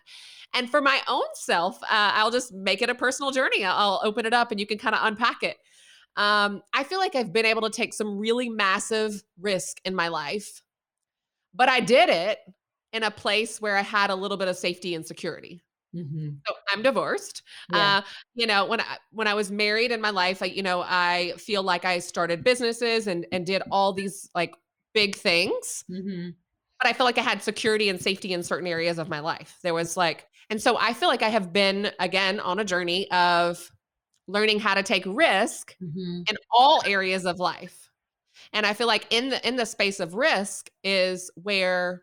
And 0.54 0.70
for 0.70 0.80
my 0.80 1.00
own 1.08 1.24
self, 1.34 1.82
uh, 1.84 2.12
I'll 2.14 2.30
just 2.30 2.52
make 2.52 2.82
it 2.82 2.90
a 2.90 2.94
personal 2.94 3.32
journey. 3.32 3.64
I'll 3.64 4.00
open 4.04 4.26
it 4.26 4.32
up 4.32 4.50
and 4.50 4.60
you 4.60 4.66
can 4.66 4.78
kind 4.78 4.94
of 4.94 5.00
unpack 5.02 5.42
it. 5.42 5.56
Um, 6.16 6.62
I 6.74 6.84
feel 6.84 6.98
like 6.98 7.14
I've 7.14 7.32
been 7.32 7.46
able 7.46 7.62
to 7.62 7.70
take 7.70 7.94
some 7.94 8.18
really 8.18 8.48
massive 8.48 9.22
risk 9.40 9.78
in 9.84 9.94
my 9.94 10.08
life, 10.08 10.62
but 11.54 11.70
I 11.70 11.80
did 11.80 12.10
it 12.10 12.38
in 12.92 13.02
a 13.02 13.10
place 13.10 13.60
where 13.60 13.76
I 13.76 13.80
had 13.80 14.10
a 14.10 14.14
little 14.14 14.36
bit 14.36 14.48
of 14.48 14.56
safety 14.56 14.94
and 14.94 15.06
security. 15.06 15.62
Mm-hmm. 15.94 16.30
So 16.46 16.54
I'm 16.72 16.82
divorced. 16.82 17.42
Yeah. 17.70 17.98
Uh, 17.98 18.02
you 18.34 18.46
know, 18.46 18.64
when 18.66 18.80
I 18.80 18.98
when 19.10 19.28
I 19.28 19.34
was 19.34 19.50
married 19.50 19.92
in 19.92 20.00
my 20.00 20.10
life, 20.10 20.42
I, 20.42 20.46
you 20.46 20.62
know, 20.62 20.82
I 20.86 21.34
feel 21.36 21.62
like 21.62 21.84
I 21.84 21.98
started 21.98 22.42
businesses 22.42 23.06
and 23.06 23.26
and 23.32 23.44
did 23.44 23.62
all 23.70 23.92
these 23.92 24.28
like 24.34 24.54
big 24.94 25.14
things. 25.16 25.84
Mm-hmm. 25.90 26.30
But 26.80 26.88
I 26.88 26.92
feel 26.94 27.06
like 27.06 27.18
I 27.18 27.22
had 27.22 27.42
security 27.42 27.88
and 27.88 28.00
safety 28.00 28.32
in 28.32 28.42
certain 28.42 28.66
areas 28.66 28.98
of 28.98 29.08
my 29.08 29.20
life. 29.20 29.58
There 29.62 29.74
was 29.74 29.96
like, 29.96 30.26
and 30.50 30.60
so 30.60 30.76
I 30.76 30.94
feel 30.94 31.08
like 31.08 31.22
I 31.22 31.28
have 31.28 31.52
been 31.52 31.92
again 32.00 32.40
on 32.40 32.58
a 32.58 32.64
journey 32.64 33.10
of 33.12 33.70
learning 34.26 34.60
how 34.60 34.74
to 34.74 34.82
take 34.82 35.04
risk 35.06 35.76
mm-hmm. 35.82 36.22
in 36.26 36.36
all 36.50 36.82
areas 36.86 37.24
of 37.26 37.38
life. 37.38 37.90
And 38.52 38.66
I 38.66 38.74
feel 38.74 38.86
like 38.86 39.06
in 39.10 39.28
the 39.28 39.46
in 39.46 39.56
the 39.56 39.66
space 39.66 40.00
of 40.00 40.14
risk 40.14 40.70
is 40.82 41.30
where 41.36 42.02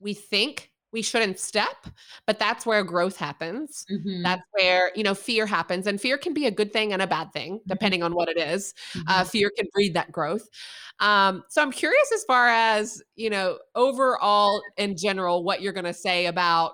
we 0.00 0.14
think 0.14 0.69
we 0.92 1.02
shouldn't 1.02 1.38
step 1.38 1.86
but 2.26 2.38
that's 2.38 2.66
where 2.66 2.82
growth 2.82 3.16
happens 3.16 3.84
mm-hmm. 3.90 4.22
that's 4.22 4.42
where 4.52 4.90
you 4.94 5.02
know 5.02 5.14
fear 5.14 5.46
happens 5.46 5.86
and 5.86 6.00
fear 6.00 6.18
can 6.18 6.34
be 6.34 6.46
a 6.46 6.50
good 6.50 6.72
thing 6.72 6.92
and 6.92 7.02
a 7.02 7.06
bad 7.06 7.32
thing 7.32 7.54
mm-hmm. 7.54 7.68
depending 7.68 8.02
on 8.02 8.14
what 8.14 8.28
it 8.28 8.38
is. 8.38 8.74
Uh, 8.94 8.98
mm-hmm. 8.98 9.20
uh, 9.20 9.24
fear 9.24 9.50
can 9.56 9.66
breed 9.72 9.94
that 9.94 10.10
growth 10.12 10.48
um, 11.00 11.42
so 11.48 11.62
i'm 11.62 11.72
curious 11.72 12.12
as 12.12 12.24
far 12.24 12.48
as 12.48 13.02
you 13.16 13.30
know 13.30 13.58
overall 13.74 14.62
in 14.76 14.96
general 14.96 15.44
what 15.44 15.62
you're 15.62 15.72
going 15.72 15.84
to 15.84 15.94
say 15.94 16.26
about 16.26 16.72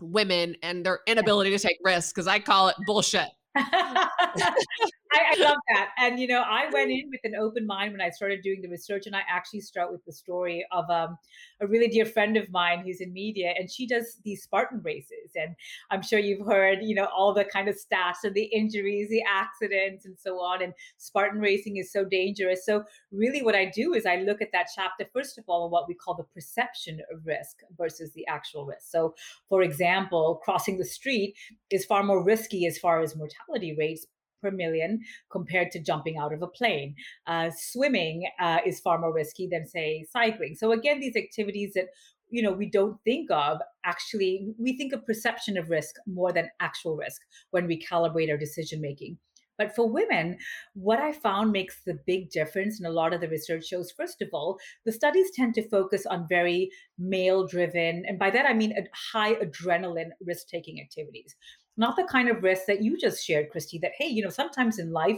women 0.00 0.56
and 0.62 0.84
their 0.84 1.00
inability 1.06 1.50
to 1.50 1.58
take 1.58 1.78
risks 1.84 2.12
because 2.12 2.26
i 2.26 2.38
call 2.38 2.68
it 2.68 2.76
bullshit 2.86 3.28
I, 5.12 5.34
I, 5.34 5.42
love 5.42 5.56
that. 5.68 5.90
And, 5.98 6.20
you 6.20 6.28
know, 6.28 6.42
I 6.42 6.70
went 6.72 6.90
in 6.90 7.10
with 7.10 7.20
an 7.24 7.34
open 7.34 7.66
mind 7.66 7.92
when 7.92 8.00
I 8.00 8.10
started 8.10 8.42
doing 8.42 8.62
the 8.62 8.68
research, 8.68 9.06
and 9.06 9.16
I 9.16 9.22
actually 9.28 9.60
start 9.60 9.90
with 9.90 10.04
the 10.04 10.12
story 10.12 10.64
of 10.70 10.88
um, 10.88 11.18
a 11.60 11.66
really 11.66 11.88
dear 11.88 12.06
friend 12.06 12.36
of 12.36 12.48
mine 12.50 12.84
who's 12.84 13.00
in 13.00 13.12
media, 13.12 13.52
and 13.58 13.70
she 13.70 13.88
does 13.88 14.18
these 14.24 14.42
Spartan 14.42 14.80
races. 14.84 15.32
And 15.34 15.56
I'm 15.90 16.02
sure 16.02 16.20
you've 16.20 16.46
heard, 16.46 16.78
you 16.82 16.94
know, 16.94 17.08
all 17.16 17.34
the 17.34 17.44
kind 17.44 17.68
of 17.68 17.74
stats 17.74 18.22
and 18.22 18.34
the 18.34 18.44
injuries, 18.44 19.08
the 19.08 19.22
accidents, 19.28 20.04
and 20.04 20.16
so 20.16 20.36
on. 20.36 20.62
And 20.62 20.72
Spartan 20.98 21.40
racing 21.40 21.78
is 21.78 21.92
so 21.92 22.04
dangerous. 22.04 22.64
So, 22.64 22.84
really, 23.10 23.42
what 23.42 23.56
I 23.56 23.64
do 23.64 23.94
is 23.94 24.06
I 24.06 24.16
look 24.16 24.40
at 24.40 24.52
that 24.52 24.68
chapter, 24.74 25.06
first 25.12 25.38
of 25.38 25.44
all, 25.48 25.70
what 25.70 25.88
we 25.88 25.94
call 25.94 26.14
the 26.14 26.24
perception 26.34 27.00
of 27.12 27.26
risk 27.26 27.58
versus 27.76 28.12
the 28.12 28.26
actual 28.28 28.64
risk. 28.64 28.90
So, 28.90 29.14
for 29.48 29.62
example, 29.62 30.40
crossing 30.44 30.78
the 30.78 30.84
street 30.84 31.34
is 31.70 31.84
far 31.84 32.04
more 32.04 32.22
risky 32.22 32.66
as 32.66 32.78
far 32.78 33.00
as 33.00 33.16
mortality 33.16 33.74
rates 33.76 34.06
per 34.40 34.50
million 34.50 35.00
compared 35.30 35.70
to 35.72 35.82
jumping 35.82 36.16
out 36.18 36.32
of 36.32 36.42
a 36.42 36.46
plane. 36.46 36.94
Uh, 37.26 37.50
swimming 37.56 38.28
uh, 38.40 38.58
is 38.66 38.80
far 38.80 38.98
more 38.98 39.12
risky 39.12 39.48
than, 39.50 39.66
say, 39.66 40.04
cycling. 40.10 40.54
So, 40.54 40.72
again, 40.72 41.00
these 41.00 41.16
activities 41.16 41.72
that 41.74 41.86
you 42.32 42.42
know 42.42 42.52
we 42.52 42.70
don't 42.70 42.96
think 43.04 43.28
of 43.30 43.58
actually 43.84 44.54
we 44.56 44.76
think 44.76 44.92
of 44.92 45.04
perception 45.04 45.58
of 45.58 45.68
risk 45.68 45.96
more 46.06 46.32
than 46.32 46.48
actual 46.60 46.94
risk 46.96 47.20
when 47.50 47.66
we 47.66 47.84
calibrate 47.84 48.30
our 48.30 48.36
decision 48.36 48.80
making 48.80 49.18
but 49.60 49.76
for 49.76 49.86
women, 49.86 50.38
what 50.72 51.00
I 51.00 51.12
found 51.12 51.52
makes 51.52 51.82
the 51.84 51.98
big 52.06 52.30
difference, 52.30 52.80
and 52.80 52.86
a 52.86 52.90
lot 52.90 53.12
of 53.12 53.20
the 53.20 53.28
research 53.28 53.66
shows, 53.66 53.92
first 53.92 54.22
of 54.22 54.30
all, 54.32 54.58
the 54.86 54.92
studies 54.92 55.30
tend 55.34 55.52
to 55.56 55.68
focus 55.68 56.06
on 56.06 56.26
very 56.30 56.70
male 56.98 57.46
driven, 57.46 58.04
and 58.06 58.18
by 58.18 58.30
that 58.30 58.46
I 58.46 58.54
mean 58.54 58.74
high 59.12 59.34
adrenaline 59.34 60.12
risk 60.24 60.48
taking 60.48 60.80
activities 60.80 61.36
not 61.80 61.96
the 61.96 62.04
kind 62.04 62.28
of 62.28 62.42
risk 62.42 62.66
that 62.66 62.82
you 62.82 62.98
just 62.98 63.24
shared, 63.24 63.50
Kristy, 63.50 63.80
that, 63.80 63.92
hey, 63.98 64.06
you 64.06 64.22
know, 64.22 64.28
sometimes 64.28 64.78
in 64.78 64.92
life 64.92 65.16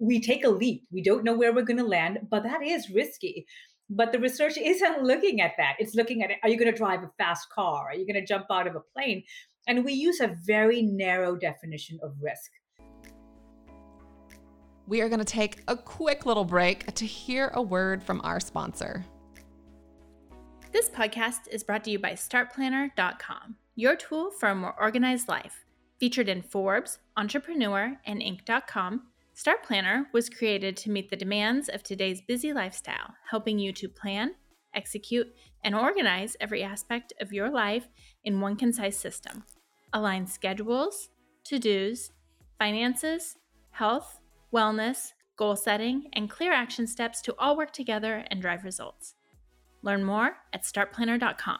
we 0.00 0.20
take 0.20 0.44
a 0.44 0.48
leap. 0.48 0.82
We 0.90 1.00
don't 1.00 1.22
know 1.22 1.36
where 1.36 1.54
we're 1.54 1.62
going 1.62 1.78
to 1.78 1.86
land, 1.86 2.18
but 2.28 2.42
that 2.42 2.64
is 2.64 2.90
risky. 2.90 3.46
But 3.88 4.10
the 4.10 4.18
research 4.18 4.58
isn't 4.62 5.04
looking 5.04 5.40
at 5.40 5.52
that. 5.56 5.76
It's 5.78 5.94
looking 5.94 6.24
at 6.24 6.32
are 6.42 6.48
you 6.48 6.58
going 6.58 6.70
to 6.70 6.76
drive 6.76 7.04
a 7.04 7.10
fast 7.16 7.48
car? 7.50 7.86
Are 7.86 7.94
you 7.94 8.04
going 8.06 8.20
to 8.20 8.26
jump 8.26 8.46
out 8.50 8.66
of 8.66 8.74
a 8.74 8.80
plane? 8.80 9.22
And 9.68 9.84
we 9.84 9.92
use 9.92 10.18
a 10.18 10.36
very 10.44 10.82
narrow 10.82 11.36
definition 11.36 12.00
of 12.02 12.12
risk. 12.20 12.50
We 14.88 15.00
are 15.00 15.08
going 15.08 15.20
to 15.20 15.24
take 15.24 15.62
a 15.68 15.76
quick 15.76 16.26
little 16.26 16.44
break 16.44 16.92
to 16.92 17.06
hear 17.06 17.52
a 17.54 17.62
word 17.62 18.02
from 18.02 18.20
our 18.24 18.40
sponsor. 18.40 19.04
This 20.72 20.90
podcast 20.90 21.46
is 21.52 21.62
brought 21.62 21.84
to 21.84 21.90
you 21.92 22.00
by 22.00 22.14
StartPlanner.com, 22.14 23.54
your 23.76 23.94
tool 23.94 24.32
for 24.32 24.48
a 24.48 24.56
more 24.56 24.74
organized 24.78 25.28
life. 25.28 25.63
Featured 25.98 26.28
in 26.28 26.42
Forbes, 26.42 26.98
Entrepreneur, 27.16 27.96
and 28.04 28.20
Inc.com, 28.20 29.02
Start 29.32 29.62
Planner 29.64 30.08
was 30.12 30.28
created 30.28 30.76
to 30.76 30.90
meet 30.90 31.10
the 31.10 31.16
demands 31.16 31.68
of 31.68 31.82
today's 31.82 32.20
busy 32.20 32.52
lifestyle, 32.52 33.14
helping 33.30 33.58
you 33.58 33.72
to 33.72 33.88
plan, 33.88 34.34
execute, 34.74 35.26
and 35.64 35.74
organize 35.74 36.36
every 36.40 36.62
aspect 36.62 37.12
of 37.20 37.32
your 37.32 37.50
life 37.50 37.88
in 38.24 38.40
one 38.40 38.56
concise 38.56 38.96
system. 38.96 39.44
Align 39.92 40.26
schedules, 40.26 41.08
to 41.44 41.58
dos, 41.58 42.10
finances, 42.58 43.36
health, 43.70 44.20
wellness, 44.52 45.12
goal 45.36 45.56
setting, 45.56 46.08
and 46.12 46.30
clear 46.30 46.52
action 46.52 46.86
steps 46.86 47.20
to 47.22 47.34
all 47.38 47.56
work 47.56 47.72
together 47.72 48.24
and 48.30 48.40
drive 48.40 48.64
results. 48.64 49.14
Learn 49.82 50.04
more 50.04 50.36
at 50.52 50.62
startplanner.com. 50.62 51.58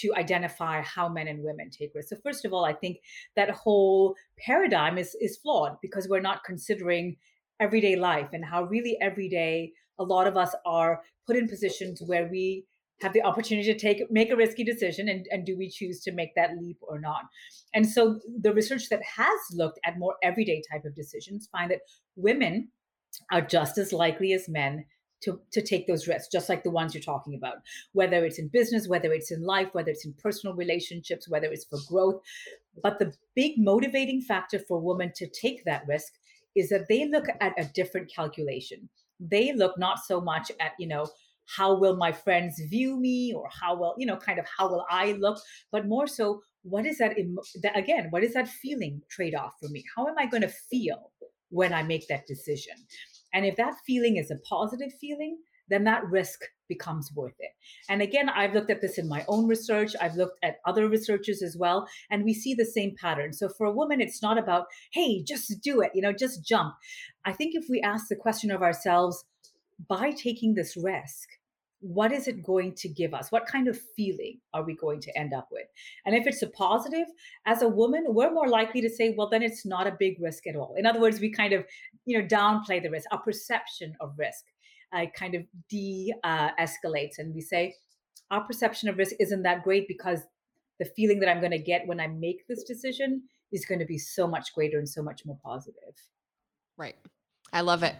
to 0.00 0.14
identify 0.16 0.82
how 0.82 1.08
men 1.08 1.28
and 1.28 1.42
women 1.42 1.70
take 1.70 1.92
risks. 1.94 2.10
So 2.10 2.16
first 2.22 2.44
of 2.44 2.52
all, 2.52 2.64
I 2.64 2.72
think 2.72 2.98
that 3.36 3.50
whole 3.50 4.14
paradigm 4.38 4.98
is 4.98 5.16
is 5.20 5.38
flawed 5.38 5.76
because 5.82 6.08
we're 6.08 6.20
not 6.20 6.44
considering 6.44 7.16
everyday 7.60 7.96
life 7.96 8.28
and 8.32 8.44
how 8.44 8.64
really 8.64 8.96
every 9.00 9.28
day 9.28 9.72
a 9.98 10.04
lot 10.04 10.26
of 10.26 10.36
us 10.36 10.54
are 10.64 11.02
put 11.26 11.36
in 11.36 11.46
positions 11.46 12.02
where 12.06 12.28
we 12.30 12.64
have 13.02 13.12
the 13.12 13.22
opportunity 13.22 13.72
to 13.72 13.78
take 13.78 14.10
make 14.10 14.30
a 14.30 14.36
risky 14.36 14.64
decision 14.64 15.08
and, 15.08 15.26
and 15.30 15.46
do 15.46 15.56
we 15.56 15.68
choose 15.68 16.00
to 16.00 16.12
make 16.12 16.34
that 16.34 16.56
leap 16.58 16.78
or 16.82 16.98
not 16.98 17.22
and 17.74 17.88
so 17.88 18.18
the 18.40 18.52
research 18.52 18.88
that 18.88 19.02
has 19.02 19.38
looked 19.52 19.78
at 19.84 19.98
more 19.98 20.16
everyday 20.22 20.62
type 20.70 20.84
of 20.84 20.94
decisions 20.94 21.48
find 21.52 21.70
that 21.70 21.80
women 22.16 22.68
are 23.32 23.40
just 23.40 23.78
as 23.78 23.92
likely 23.92 24.32
as 24.32 24.48
men 24.48 24.84
to, 25.22 25.40
to 25.52 25.62
take 25.62 25.86
those 25.86 26.08
risks, 26.08 26.28
just 26.32 26.48
like 26.48 26.62
the 26.62 26.70
ones 26.70 26.94
you're 26.94 27.02
talking 27.02 27.34
about, 27.34 27.56
whether 27.92 28.24
it's 28.24 28.38
in 28.38 28.48
business, 28.48 28.88
whether 28.88 29.12
it's 29.12 29.30
in 29.30 29.42
life, 29.42 29.68
whether 29.72 29.90
it's 29.90 30.04
in 30.04 30.14
personal 30.14 30.56
relationships, 30.56 31.28
whether 31.28 31.48
it's 31.48 31.64
for 31.64 31.78
growth. 31.88 32.20
But 32.82 32.98
the 32.98 33.12
big 33.34 33.54
motivating 33.58 34.22
factor 34.22 34.58
for 34.58 34.80
women 34.80 35.12
to 35.16 35.28
take 35.28 35.64
that 35.64 35.86
risk 35.86 36.12
is 36.56 36.68
that 36.70 36.88
they 36.88 37.06
look 37.06 37.26
at 37.40 37.52
a 37.58 37.64
different 37.74 38.12
calculation. 38.12 38.88
They 39.20 39.52
look 39.52 39.78
not 39.78 39.98
so 39.98 40.20
much 40.20 40.50
at, 40.60 40.72
you 40.78 40.86
know, 40.86 41.06
how 41.56 41.74
will 41.74 41.96
my 41.96 42.12
friends 42.12 42.60
view 42.68 42.96
me 42.98 43.34
or 43.34 43.48
how 43.50 43.74
will, 43.74 43.94
you 43.98 44.06
know, 44.06 44.16
kind 44.16 44.38
of 44.38 44.46
how 44.56 44.68
will 44.68 44.86
I 44.88 45.12
look, 45.12 45.38
but 45.72 45.88
more 45.88 46.06
so, 46.06 46.42
what 46.62 46.86
is 46.86 46.98
that, 46.98 47.16
that 47.62 47.76
again, 47.76 48.08
what 48.10 48.22
is 48.22 48.34
that 48.34 48.48
feeling 48.48 49.02
trade 49.08 49.34
off 49.34 49.54
for 49.60 49.68
me? 49.68 49.84
How 49.96 50.06
am 50.06 50.18
I 50.18 50.26
going 50.26 50.42
to 50.42 50.48
feel 50.48 51.10
when 51.48 51.72
I 51.72 51.82
make 51.82 52.06
that 52.08 52.26
decision? 52.26 52.74
And 53.32 53.46
if 53.46 53.56
that 53.56 53.74
feeling 53.86 54.16
is 54.16 54.30
a 54.30 54.38
positive 54.48 54.92
feeling, 55.00 55.38
then 55.68 55.84
that 55.84 56.04
risk 56.06 56.40
becomes 56.68 57.12
worth 57.14 57.36
it. 57.38 57.50
And 57.88 58.02
again, 58.02 58.28
I've 58.28 58.54
looked 58.54 58.70
at 58.70 58.80
this 58.80 58.98
in 58.98 59.08
my 59.08 59.24
own 59.28 59.46
research. 59.46 59.92
I've 60.00 60.16
looked 60.16 60.38
at 60.42 60.56
other 60.66 60.88
researchers 60.88 61.42
as 61.42 61.56
well, 61.56 61.86
and 62.10 62.24
we 62.24 62.34
see 62.34 62.54
the 62.54 62.64
same 62.64 62.94
pattern. 63.00 63.32
So 63.32 63.48
for 63.48 63.66
a 63.66 63.72
woman, 63.72 64.00
it's 64.00 64.20
not 64.20 64.36
about, 64.36 64.66
hey, 64.92 65.22
just 65.22 65.60
do 65.62 65.80
it, 65.80 65.92
you 65.94 66.02
know, 66.02 66.12
just 66.12 66.44
jump. 66.44 66.74
I 67.24 67.32
think 67.32 67.54
if 67.54 67.66
we 67.70 67.80
ask 67.80 68.08
the 68.08 68.16
question 68.16 68.50
of 68.50 68.62
ourselves, 68.62 69.24
by 69.88 70.10
taking 70.10 70.54
this 70.54 70.76
risk, 70.76 71.28
what 71.80 72.12
is 72.12 72.28
it 72.28 72.42
going 72.42 72.74
to 72.74 72.88
give 72.88 73.14
us? 73.14 73.32
What 73.32 73.46
kind 73.46 73.66
of 73.66 73.80
feeling 73.96 74.38
are 74.52 74.62
we 74.62 74.76
going 74.76 75.00
to 75.00 75.18
end 75.18 75.32
up 75.32 75.48
with? 75.50 75.66
And 76.04 76.14
if 76.14 76.26
it's 76.26 76.42
a 76.42 76.48
positive, 76.48 77.06
as 77.46 77.62
a 77.62 77.68
woman, 77.68 78.04
we're 78.08 78.32
more 78.32 78.48
likely 78.48 78.82
to 78.82 78.90
say, 78.90 79.14
well, 79.16 79.28
then 79.28 79.42
it's 79.42 79.64
not 79.64 79.86
a 79.86 79.96
big 79.98 80.20
risk 80.20 80.46
at 80.46 80.56
all. 80.56 80.74
In 80.76 80.84
other 80.86 81.00
words, 81.00 81.20
we 81.20 81.30
kind 81.30 81.54
of, 81.54 81.64
you 82.04 82.18
know, 82.18 82.26
downplay 82.26 82.82
the 82.82 82.90
risk, 82.90 83.06
our 83.10 83.20
perception 83.22 83.94
of 84.00 84.12
risk 84.18 84.44
uh, 84.92 85.06
kind 85.14 85.34
of 85.34 85.42
de 85.68 86.12
uh, 86.22 86.50
escalates. 86.60 87.18
And 87.18 87.34
we 87.34 87.40
say, 87.40 87.74
our 88.30 88.44
perception 88.44 88.88
of 88.88 88.98
risk 88.98 89.16
isn't 89.18 89.42
that 89.42 89.64
great 89.64 89.88
because 89.88 90.20
the 90.78 90.84
feeling 90.84 91.20
that 91.20 91.28
I'm 91.28 91.40
going 91.40 91.50
to 91.50 91.58
get 91.58 91.86
when 91.86 92.00
I 92.00 92.06
make 92.08 92.46
this 92.46 92.62
decision 92.62 93.22
is 93.52 93.64
going 93.64 93.80
to 93.80 93.86
be 93.86 93.98
so 93.98 94.26
much 94.26 94.54
greater 94.54 94.78
and 94.78 94.88
so 94.88 95.02
much 95.02 95.24
more 95.24 95.38
positive. 95.44 95.94
Right. 96.76 96.96
I 97.52 97.62
love 97.62 97.82
it. 97.82 97.96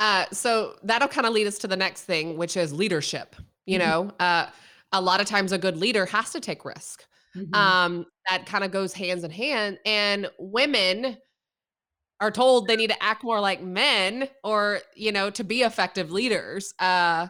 Uh, 0.00 0.24
so 0.32 0.76
that'll 0.82 1.08
kind 1.08 1.26
of 1.26 1.32
lead 1.32 1.46
us 1.46 1.58
to 1.58 1.68
the 1.68 1.76
next 1.76 2.02
thing, 2.04 2.36
which 2.36 2.56
is 2.56 2.72
leadership. 2.72 3.36
You 3.66 3.78
mm-hmm. 3.78 3.88
know, 3.88 4.12
uh, 4.18 4.46
a 4.92 5.00
lot 5.00 5.20
of 5.20 5.26
times 5.26 5.52
a 5.52 5.58
good 5.58 5.76
leader 5.76 6.06
has 6.06 6.32
to 6.32 6.40
take 6.40 6.64
risk. 6.64 7.04
Mm-hmm. 7.36 7.54
Um, 7.54 8.06
that 8.28 8.46
kind 8.46 8.64
of 8.64 8.72
goes 8.72 8.92
hands 8.92 9.22
in 9.22 9.30
hand. 9.30 9.78
And 9.84 10.28
women 10.38 11.18
are 12.20 12.30
told 12.30 12.66
they 12.66 12.76
need 12.76 12.90
to 12.90 13.02
act 13.02 13.22
more 13.22 13.40
like 13.40 13.62
men 13.62 14.28
or, 14.42 14.80
you 14.96 15.12
know, 15.12 15.30
to 15.30 15.44
be 15.44 15.62
effective 15.62 16.10
leaders. 16.10 16.74
Uh, 16.78 17.28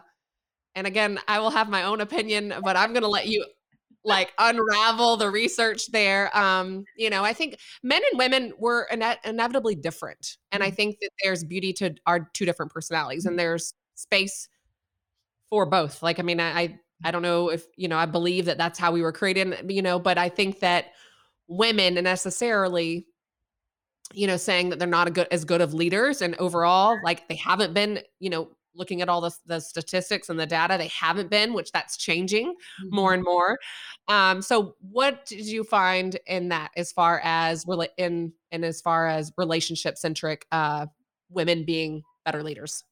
and 0.75 0.87
again, 0.87 1.19
I 1.27 1.39
will 1.39 1.49
have 1.49 1.69
my 1.69 1.83
own 1.83 2.01
opinion, 2.01 2.53
but 2.63 2.77
I'm 2.77 2.91
going 2.93 3.03
to 3.03 3.09
let 3.09 3.27
you 3.27 3.45
like 4.03 4.33
unravel 4.37 5.17
the 5.17 5.29
research 5.29 5.91
there. 5.91 6.35
Um, 6.37 6.85
you 6.97 7.09
know, 7.09 7.23
I 7.23 7.33
think 7.33 7.57
men 7.83 8.01
and 8.11 8.17
women 8.17 8.53
were 8.57 8.87
ine- 8.91 9.17
inevitably 9.23 9.75
different. 9.75 10.37
And 10.51 10.63
I 10.63 10.67
mm-hmm. 10.67 10.75
think 10.75 10.99
that 11.01 11.09
there's 11.23 11.43
beauty 11.43 11.71
to 11.73 11.93
our 12.07 12.29
two 12.33 12.45
different 12.45 12.71
personalities 12.71 13.25
and 13.25 13.33
mm-hmm. 13.33 13.39
there's 13.39 13.73
space 13.95 14.47
for 15.49 15.65
both. 15.65 16.01
Like, 16.01 16.19
I 16.19 16.23
mean, 16.23 16.39
I, 16.39 16.79
I 17.03 17.11
don't 17.11 17.21
know 17.21 17.49
if, 17.49 17.65
you 17.75 17.87
know, 17.87 17.97
I 17.97 18.05
believe 18.05 18.45
that 18.45 18.57
that's 18.57 18.79
how 18.79 18.91
we 18.91 19.01
were 19.01 19.11
created, 19.11 19.71
you 19.71 19.81
know, 19.81 19.99
but 19.99 20.17
I 20.17 20.29
think 20.29 20.59
that 20.59 20.93
women 21.47 21.95
necessarily, 21.95 23.05
you 24.13 24.27
know, 24.27 24.37
saying 24.37 24.69
that 24.69 24.79
they're 24.79 24.87
not 24.87 25.07
a 25.07 25.11
good, 25.11 25.27
as 25.31 25.45
good 25.45 25.61
of 25.61 25.73
leaders 25.73 26.21
and 26.21 26.35
overall, 26.35 26.99
like 27.03 27.27
they 27.27 27.35
haven't 27.35 27.73
been, 27.73 27.99
you 28.19 28.29
know, 28.29 28.49
looking 28.75 29.01
at 29.01 29.09
all 29.09 29.21
the, 29.21 29.35
the 29.45 29.59
statistics 29.59 30.29
and 30.29 30.39
the 30.39 30.45
data 30.45 30.77
they 30.77 30.87
haven't 30.87 31.29
been 31.29 31.53
which 31.53 31.71
that's 31.71 31.97
changing 31.97 32.47
mm-hmm. 32.47 32.95
more 32.95 33.13
and 33.13 33.23
more. 33.23 33.57
Um, 34.07 34.41
so 34.41 34.75
what 34.79 35.25
did 35.25 35.45
you 35.45 35.63
find 35.63 36.17
in 36.27 36.49
that 36.49 36.71
as 36.75 36.91
far 36.91 37.21
as 37.23 37.65
in 37.97 38.33
and 38.51 38.65
as 38.65 38.81
far 38.81 39.07
as 39.07 39.31
relationship 39.37 39.97
centric 39.97 40.45
uh, 40.51 40.87
women 41.29 41.65
being 41.65 42.03
better 42.25 42.43
leaders? 42.43 42.83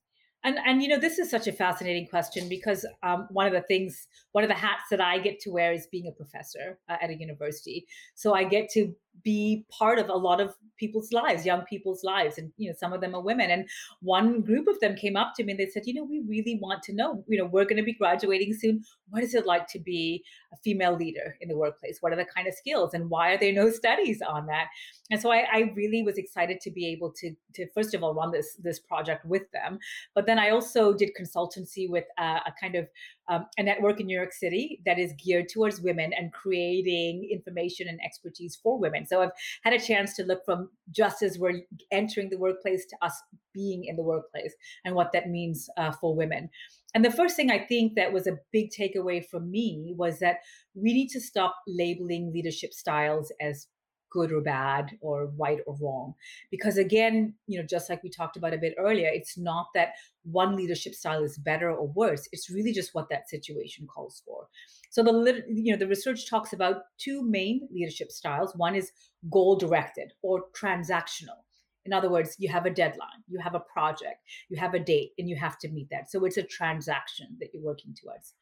And 0.43 0.57
and 0.65 0.81
you 0.81 0.87
know 0.87 0.97
this 0.97 1.19
is 1.19 1.29
such 1.29 1.47
a 1.47 1.51
fascinating 1.51 2.07
question 2.07 2.47
because 2.47 2.85
um, 3.03 3.27
one 3.29 3.45
of 3.45 3.51
the 3.51 3.61
things 3.61 4.07
one 4.31 4.43
of 4.43 4.47
the 4.47 4.53
hats 4.53 4.83
that 4.89 5.01
i 5.01 5.19
get 5.19 5.39
to 5.41 5.51
wear 5.51 5.73
is 5.73 5.87
being 5.87 6.07
a 6.07 6.11
professor 6.11 6.79
uh, 6.87 6.95
at 7.01 7.09
a 7.09 7.15
university. 7.15 7.85
So 8.15 8.33
i 8.33 8.45
get 8.45 8.69
to 8.71 8.95
be 9.23 9.65
part 9.69 9.99
of 9.99 10.09
a 10.09 10.13
lot 10.13 10.39
of 10.39 10.55
people's 10.77 11.11
lives 11.11 11.45
young 11.45 11.61
people's 11.63 12.03
lives 12.05 12.37
and 12.37 12.51
you 12.57 12.69
know 12.69 12.75
some 12.79 12.93
of 12.93 13.01
them 13.01 13.13
are 13.13 13.21
women. 13.21 13.51
And 13.51 13.67
one 14.01 14.41
group 14.41 14.67
of 14.67 14.79
them 14.79 14.95
came 14.95 15.15
up 15.15 15.33
to 15.35 15.43
me 15.43 15.51
and 15.51 15.59
they 15.59 15.67
said 15.67 15.83
you 15.85 15.93
know 15.93 16.03
we 16.03 16.21
really 16.27 16.57
want 16.61 16.83
to 16.83 16.93
know 16.93 17.23
you 17.27 17.37
know 17.37 17.45
we're 17.45 17.65
going 17.65 17.77
to 17.77 17.83
be 17.83 17.93
graduating 17.93 18.53
soon. 18.53 18.83
What 19.09 19.23
is 19.23 19.33
it 19.33 19.45
like 19.45 19.67
to 19.69 19.79
be 19.79 20.23
a 20.53 20.57
female 20.57 20.95
leader 20.95 21.35
in 21.41 21.49
the 21.49 21.57
workplace? 21.57 21.97
What 21.99 22.13
are 22.13 22.15
the 22.15 22.25
kind 22.25 22.47
of 22.47 22.53
skills 22.53 22.93
and 22.93 23.09
why 23.09 23.31
are 23.31 23.37
there 23.37 23.53
no 23.53 23.69
studies 23.69 24.21
on 24.21 24.45
that? 24.47 24.67
And 25.11 25.19
so 25.19 25.31
I, 25.31 25.45
I 25.51 25.73
really 25.75 26.03
was 26.03 26.17
excited 26.17 26.61
to 26.61 26.71
be 26.71 26.87
able 26.87 27.11
to 27.13 27.35
to 27.55 27.67
first 27.73 27.93
of 27.93 28.03
all 28.03 28.13
run 28.13 28.31
this 28.31 28.55
this 28.63 28.79
project 28.79 29.25
with 29.25 29.51
them. 29.51 29.79
But 30.15 30.25
then 30.25 30.39
i 30.39 30.49
also 30.49 30.93
did 30.93 31.11
consultancy 31.19 31.89
with 31.89 32.05
uh, 32.17 32.39
a 32.45 32.53
kind 32.59 32.75
of 32.75 32.87
um, 33.29 33.45
a 33.57 33.63
network 33.63 33.99
in 33.99 34.07
New 34.07 34.17
York 34.17 34.33
City 34.33 34.81
that 34.85 34.99
is 34.99 35.13
geared 35.23 35.49
towards 35.49 35.81
women 35.81 36.11
and 36.13 36.33
creating 36.33 37.29
information 37.31 37.87
and 37.87 37.99
expertise 38.03 38.59
for 38.61 38.77
women. 38.77 39.05
So 39.05 39.21
I've 39.21 39.31
had 39.63 39.73
a 39.73 39.79
chance 39.79 40.15
to 40.15 40.23
look 40.23 40.43
from 40.43 40.69
just 40.91 41.21
as 41.21 41.37
we're 41.37 41.61
entering 41.91 42.29
the 42.29 42.37
workplace 42.37 42.85
to 42.87 42.97
us 43.01 43.13
being 43.53 43.85
in 43.85 43.95
the 43.95 44.03
workplace 44.03 44.53
and 44.83 44.95
what 44.95 45.11
that 45.13 45.29
means 45.29 45.69
uh, 45.77 45.91
for 45.91 46.15
women. 46.15 46.49
And 46.95 47.05
the 47.05 47.11
first 47.11 47.35
thing 47.35 47.51
I 47.51 47.59
think 47.59 47.93
that 47.95 48.11
was 48.11 48.25
a 48.25 48.39
big 48.51 48.71
takeaway 48.71 49.23
for 49.23 49.39
me 49.39 49.93
was 49.95 50.19
that 50.19 50.37
we 50.73 50.93
need 50.93 51.09
to 51.09 51.21
stop 51.21 51.55
labeling 51.67 52.33
leadership 52.33 52.73
styles 52.73 53.31
as 53.39 53.67
good 54.09 54.31
or 54.31 54.41
bad 54.41 54.97
or 55.01 55.31
right 55.37 55.59
or 55.65 55.75
wrong. 55.81 56.13
Because 56.51 56.77
again 56.77 57.33
you 57.47 57.59
know 57.59 57.65
just 57.65 57.89
like 57.89 58.03
we 58.03 58.09
talked 58.09 58.37
about 58.37 58.53
a 58.53 58.57
bit 58.57 58.75
earlier 58.77 59.09
it's 59.11 59.37
not 59.37 59.67
that 59.75 59.93
one 60.23 60.55
leadership 60.55 60.93
style 60.93 61.23
is 61.23 61.37
better 61.37 61.71
or 61.71 61.87
worse 61.87 62.27
it's 62.31 62.49
really 62.49 62.73
just 62.73 62.93
what 62.93 63.09
that 63.09 63.29
situation 63.29 63.87
calls 63.87 64.21
for. 64.25 64.47
So 64.89 65.03
the 65.03 65.43
you 65.49 65.71
know 65.71 65.79
the 65.79 65.87
research 65.87 66.29
talks 66.29 66.53
about 66.53 66.83
two 66.97 67.23
main 67.23 67.67
leadership 67.71 68.11
styles. 68.11 68.53
One 68.55 68.75
is 68.75 68.91
goal 69.29 69.55
directed 69.55 70.13
or 70.21 70.45
transactional. 70.55 71.39
In 71.85 71.93
other 71.93 72.09
words 72.09 72.35
you 72.39 72.49
have 72.49 72.65
a 72.65 72.69
deadline 72.69 73.23
you 73.27 73.39
have 73.39 73.55
a 73.55 73.59
project 73.59 74.19
you 74.49 74.57
have 74.59 74.73
a 74.73 74.79
date 74.79 75.11
and 75.17 75.29
you 75.29 75.35
have 75.35 75.57
to 75.59 75.69
meet 75.69 75.89
that. 75.91 76.11
So 76.11 76.25
it's 76.25 76.37
a 76.37 76.43
transaction 76.43 77.37
that 77.39 77.49
you're 77.53 77.63
working 77.63 77.95
towards. 77.99 78.33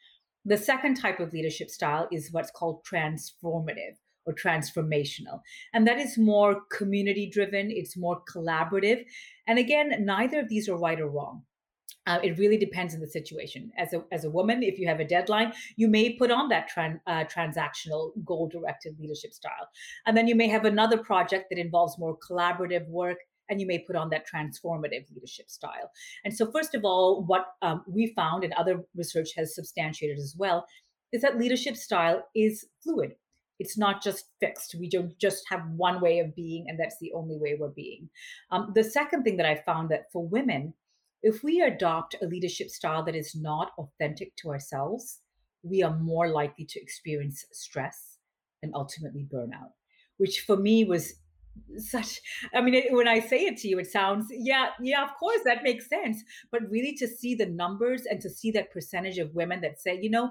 The 0.48 0.58
second 0.58 0.96
type 0.96 1.20
of 1.20 1.34
leadership 1.34 1.70
style 1.70 2.08
is 2.10 2.32
what's 2.32 2.52
called 2.52 2.86
transformative 2.86 3.98
or 4.28 4.34
transformational. 4.34 5.40
And 5.74 5.88
that 5.88 5.98
is 5.98 6.18
more 6.18 6.62
community 6.72 7.30
driven, 7.30 7.72
it's 7.72 7.98
more 7.98 8.22
collaborative. 8.32 9.06
And 9.48 9.58
again, 9.58 10.06
neither 10.06 10.42
of 10.42 10.50
these 10.50 10.70
are 10.70 10.78
right 10.78 11.00
or 11.00 11.10
wrong. 11.10 11.44
Uh, 12.06 12.20
it 12.24 12.38
really 12.38 12.58
depends 12.58 12.94
on 12.94 13.02
the 13.02 13.08
situation. 13.08 13.70
As 13.78 13.94
a, 13.94 14.04
as 14.14 14.24
a 14.24 14.30
woman, 14.30 14.64
if 14.64 14.80
you 14.80 14.88
have 14.88 15.02
a 15.02 15.06
deadline, 15.06 15.52
you 15.76 15.90
may 15.90 16.14
put 16.14 16.32
on 16.32 16.48
that 16.50 16.70
uh, 16.78 17.26
transactional 17.26 18.12
goal 18.24 18.48
directed 18.48 18.98
leadership 18.98 19.34
style. 19.34 19.68
And 20.06 20.16
then 20.16 20.28
you 20.28 20.36
may 20.36 20.48
have 20.48 20.64
another 20.64 20.98
project 20.98 21.48
that 21.50 21.60
involves 21.60 21.98
more 21.98 22.18
collaborative 22.18 22.88
work 22.88 23.18
and 23.50 23.62
you 23.62 23.68
may 23.68 23.80
put 23.80 23.96
on 23.96 24.10
that 24.10 24.26
transformative 24.28 25.06
leadership 25.14 25.50
style. 25.50 25.92
And 26.26 26.36
so, 26.36 26.52
first 26.52 26.76
of 26.76 26.84
all, 26.84 27.24
what 27.26 27.46
um, 27.62 27.84
we 27.88 28.14
found 28.14 28.44
and 28.44 28.54
other 28.54 28.84
research 28.96 29.30
has 29.36 29.56
substantiated 29.56 30.18
as 30.18 30.36
well 30.38 30.66
is 31.14 31.22
that 31.22 31.38
leadership 31.38 31.76
style 31.76 32.24
is 32.36 32.66
fluid 32.84 33.14
it's 33.60 33.78
not 33.78 34.04
just 34.04 34.26
fixed. 34.40 34.76
We 34.80 34.90
don't 34.90 35.18
just 35.18 35.44
have 35.50 35.70
one 35.76 36.02
way 36.02 36.20
of 36.20 36.36
being, 36.36 36.66
and 36.68 36.80
that's 36.80 36.98
the 37.00 37.14
only 37.14 37.38
way 37.38 37.58
we're 37.60 37.70
being. 37.70 38.10
Um, 38.52 38.72
the 38.76 38.84
second 38.84 39.24
thing 39.24 39.38
that 39.38 39.46
I 39.46 39.56
found 39.56 39.90
that 39.90 40.12
for 40.12 40.28
women, 40.28 40.74
if 41.24 41.44
we 41.44 41.62
adopt 41.62 42.16
a 42.22 42.26
leadership 42.26 42.70
style 42.70 43.04
that 43.06 43.16
is 43.16 43.36
not 43.36 43.72
authentic 43.78 44.36
to 44.38 44.50
ourselves, 44.50 45.20
we 45.64 45.84
are 45.84 45.98
more 45.98 46.30
likely 46.30 46.66
to 46.66 46.82
experience 46.82 47.46
stress 47.52 48.18
and 48.62 48.72
ultimately 48.76 49.28
burnout, 49.32 49.72
which 50.18 50.42
for 50.42 50.58
me 50.58 50.86
was 50.86 51.16
such 51.78 52.22
i 52.54 52.62
mean 52.62 52.74
it, 52.74 52.92
when 52.92 53.08
i 53.08 53.20
say 53.20 53.46
it 53.46 53.58
to 53.58 53.68
you 53.68 53.80
it 53.80 53.88
sounds 53.88 54.28
yeah 54.30 54.68
yeah 54.80 55.04
of 55.04 55.10
course 55.18 55.40
that 55.44 55.64
makes 55.64 55.90
sense 55.90 56.24
but 56.52 56.62
really 56.70 56.94
to 56.94 57.08
see 57.08 57.36
the 57.36 57.46
numbers 57.46 58.04
and 58.10 58.22
to 58.22 58.30
see 58.30 58.52
that 58.52 58.72
percentage 58.72 59.18
of 59.18 59.34
women 59.34 59.62
that 59.62 59.80
say 59.80 60.00
you 60.00 60.10
know 60.10 60.30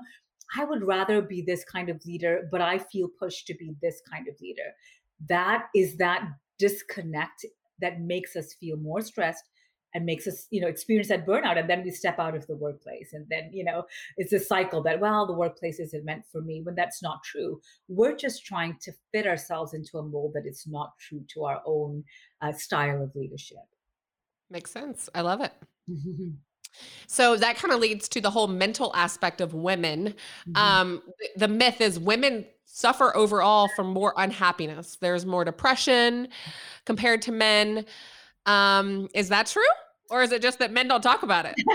I 0.56 0.64
would 0.64 0.86
rather 0.86 1.22
be 1.22 1.42
this 1.42 1.64
kind 1.64 1.88
of 1.88 2.04
leader, 2.04 2.48
but 2.50 2.60
I 2.60 2.78
feel 2.78 3.08
pushed 3.18 3.46
to 3.48 3.54
be 3.54 3.74
this 3.82 4.00
kind 4.10 4.28
of 4.28 4.40
leader. 4.40 4.74
That 5.28 5.66
is 5.74 5.96
that 5.96 6.28
disconnect 6.58 7.44
that 7.80 8.00
makes 8.00 8.36
us 8.36 8.54
feel 8.54 8.76
more 8.76 9.00
stressed 9.00 9.44
and 9.94 10.04
makes 10.04 10.26
us, 10.26 10.46
you 10.50 10.60
know, 10.60 10.68
experience 10.68 11.08
that 11.08 11.26
burnout. 11.26 11.58
And 11.58 11.70
then 11.70 11.82
we 11.82 11.90
step 11.90 12.18
out 12.18 12.36
of 12.36 12.46
the 12.46 12.56
workplace. 12.56 13.12
And 13.12 13.26
then, 13.30 13.50
you 13.52 13.64
know, 13.64 13.84
it's 14.16 14.32
a 14.32 14.38
cycle 14.38 14.82
that, 14.82 15.00
well, 15.00 15.26
the 15.26 15.32
workplace 15.32 15.80
isn't 15.80 16.04
meant 16.04 16.24
for 16.30 16.42
me 16.42 16.60
when 16.62 16.74
that's 16.74 17.02
not 17.02 17.22
true. 17.24 17.60
We're 17.88 18.16
just 18.16 18.44
trying 18.44 18.76
to 18.82 18.92
fit 19.12 19.26
ourselves 19.26 19.72
into 19.72 19.98
a 19.98 20.02
mold 20.02 20.32
that 20.34 20.46
is 20.46 20.64
not 20.66 20.92
true 20.98 21.24
to 21.34 21.44
our 21.44 21.62
own 21.64 22.04
uh, 22.42 22.52
style 22.52 23.02
of 23.02 23.14
leadership. 23.14 23.58
Makes 24.50 24.70
sense. 24.70 25.08
I 25.14 25.22
love 25.22 25.40
it. 25.40 25.52
So 27.06 27.36
that 27.36 27.56
kind 27.56 27.72
of 27.72 27.80
leads 27.80 28.08
to 28.10 28.20
the 28.20 28.30
whole 28.30 28.48
mental 28.48 28.92
aspect 28.94 29.40
of 29.40 29.54
women. 29.54 30.14
Mm-hmm. 30.48 30.56
Um, 30.56 31.02
the 31.36 31.48
myth 31.48 31.80
is 31.80 31.98
women 31.98 32.46
suffer 32.64 33.16
overall 33.16 33.68
from 33.74 33.88
more 33.88 34.12
unhappiness. 34.16 34.96
There's 34.96 35.24
more 35.24 35.44
depression 35.44 36.28
compared 36.84 37.22
to 37.22 37.32
men. 37.32 37.86
Um, 38.44 39.08
is 39.14 39.28
that 39.30 39.46
true? 39.46 39.62
Or 40.10 40.22
is 40.22 40.30
it 40.30 40.42
just 40.42 40.58
that 40.58 40.72
men 40.72 40.88
don't 40.88 41.02
talk 41.02 41.22
about 41.22 41.46
it? 41.46 41.54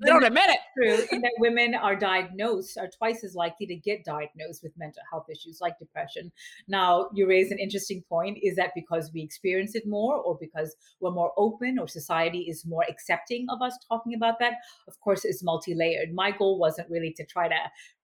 they 0.00 0.10
don't 0.10 0.24
admit 0.24 0.50
it. 0.50 0.58
True, 0.76 1.06
and 1.10 1.24
that 1.24 1.32
women 1.38 1.74
are 1.74 1.96
diagnosed, 1.96 2.76
are 2.78 2.88
twice 2.88 3.24
as 3.24 3.34
likely 3.34 3.66
to 3.66 3.76
get 3.76 4.04
diagnosed 4.04 4.62
with 4.62 4.72
mental 4.76 5.02
health 5.10 5.26
issues 5.30 5.58
like 5.60 5.78
depression. 5.78 6.30
Now, 6.68 7.08
you 7.14 7.26
raise 7.28 7.50
an 7.50 7.58
interesting 7.58 8.02
point. 8.08 8.38
Is 8.42 8.56
that 8.56 8.72
because 8.74 9.10
we 9.12 9.22
experience 9.22 9.74
it 9.74 9.86
more, 9.86 10.16
or 10.16 10.36
because 10.40 10.76
we're 11.00 11.12
more 11.12 11.32
open, 11.36 11.78
or 11.78 11.88
society 11.88 12.40
is 12.40 12.66
more 12.66 12.84
accepting 12.88 13.46
of 13.50 13.62
us 13.62 13.76
talking 13.88 14.14
about 14.14 14.38
that? 14.40 14.54
Of 14.86 15.00
course, 15.00 15.24
it's 15.24 15.42
multi 15.42 15.74
layered. 15.74 16.14
My 16.14 16.30
goal 16.30 16.58
wasn't 16.58 16.90
really 16.90 17.12
to 17.14 17.24
try 17.24 17.48
to 17.48 17.58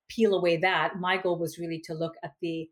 peel 0.09 0.35
away 0.35 0.57
that. 0.59 0.99
My 0.99 1.17
goal 1.17 1.39
was 1.39 1.59
really 1.59 1.81
to 1.87 1.95
look 1.95 2.15
at 2.23 2.33
the 2.41 2.69